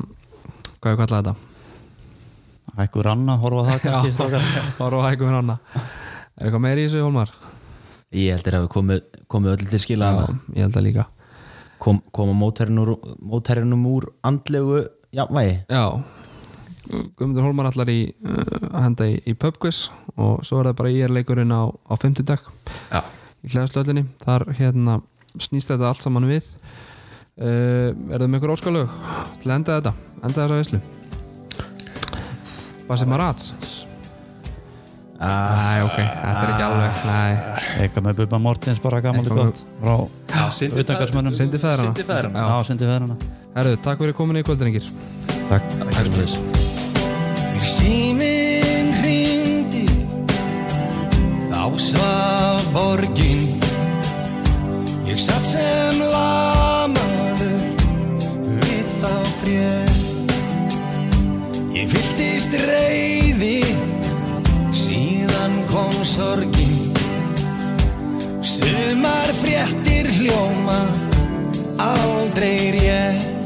[0.78, 1.47] Hvað er kallað þetta?
[2.78, 5.58] Hækku ranna, horfa það kannski og hægum hérna
[6.38, 7.30] Er eitthvað meiri í þessu Hólmar?
[8.14, 10.20] Ég held að við komið, komið öll til skila Já,
[10.54, 11.06] ég held að líka.
[11.82, 15.56] Kom, koma mótherrinum úr, andlegu jafnvægi.
[15.66, 15.82] Já.
[16.88, 21.08] Guðmundur Hólmar allar í uh, henda í, í pubquiz og svo er það bara ég
[21.08, 22.46] er leikurinn á, á 50 dag
[22.88, 23.02] já.
[23.44, 25.00] í hlæðslöllinni þar hérna
[25.42, 26.46] snýst þetta allt saman við.
[27.34, 28.94] Uh, er það með ykkur óskalög
[29.42, 30.82] til að enda þetta, enda þessa veislu
[32.88, 33.44] Basim Marats
[35.20, 37.18] ah, Næ, ok, þetta er ekki alveg Næ,
[37.84, 39.58] eitthvað með Bubba Mortins bara Eitthvað gott
[40.56, 42.38] Sindri utangarsmönnum Sindi feðrana Sindi feðranna.
[42.48, 43.16] já, sindi feðrana
[43.58, 44.86] Herru, takk fyrir komin í kvöldringir
[45.48, 45.64] takk.
[45.92, 46.30] Takk fyrir
[62.48, 63.62] fylltist reyði
[64.72, 66.92] Síðan kom sorgin.
[68.42, 70.86] Sumar fréttir hljóma
[71.78, 73.37] Aldrei rétt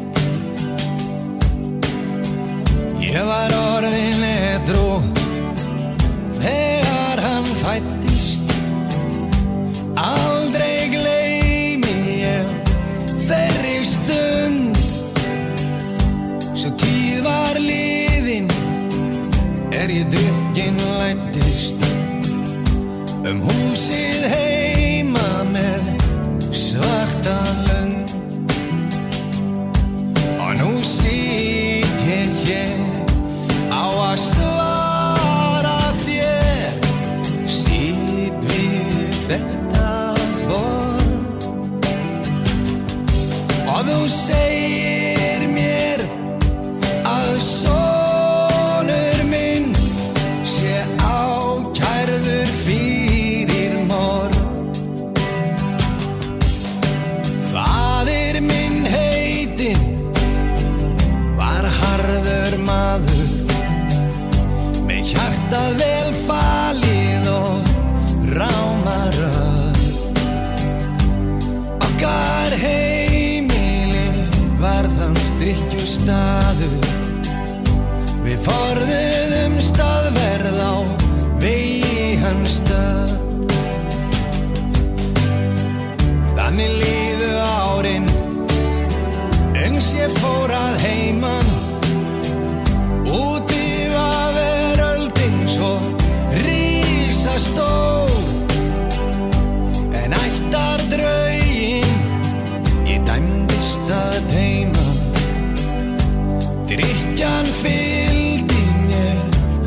[107.22, 109.16] Drykjan fylgdi mér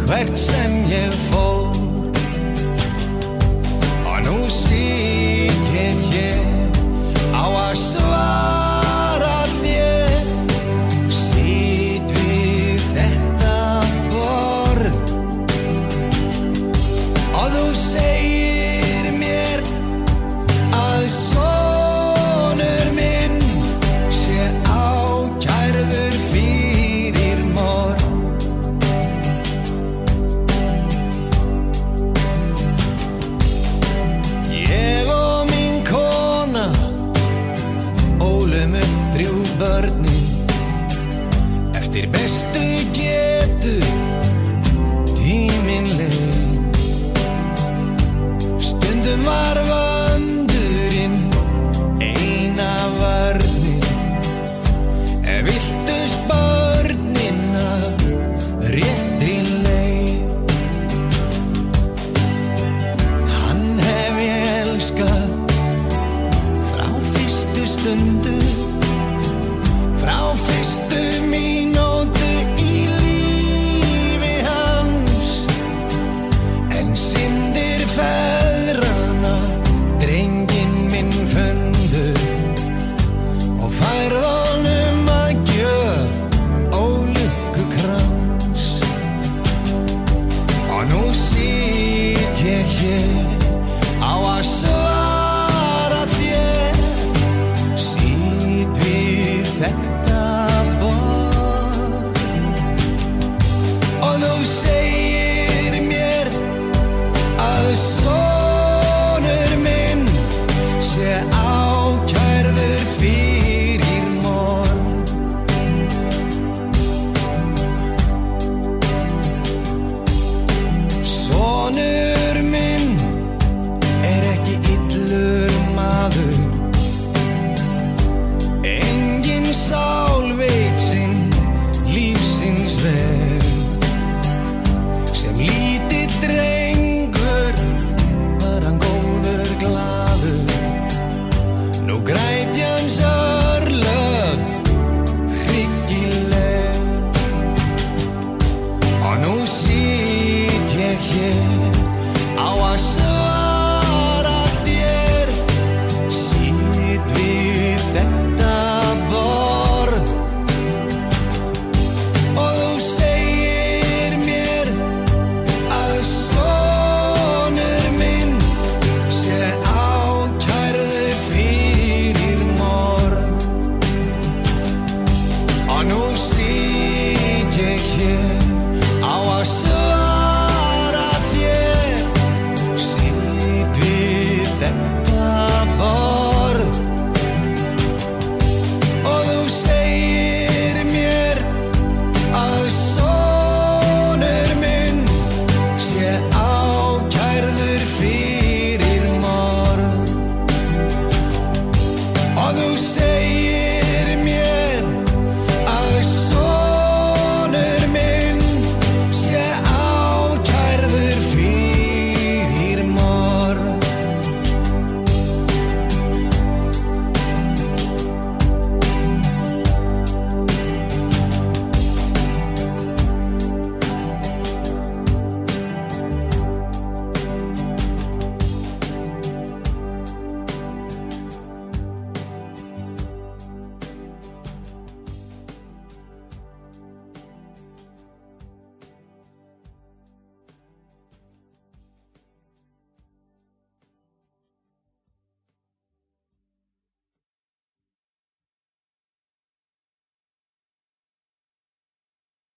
[0.06, 0.72] hvert sem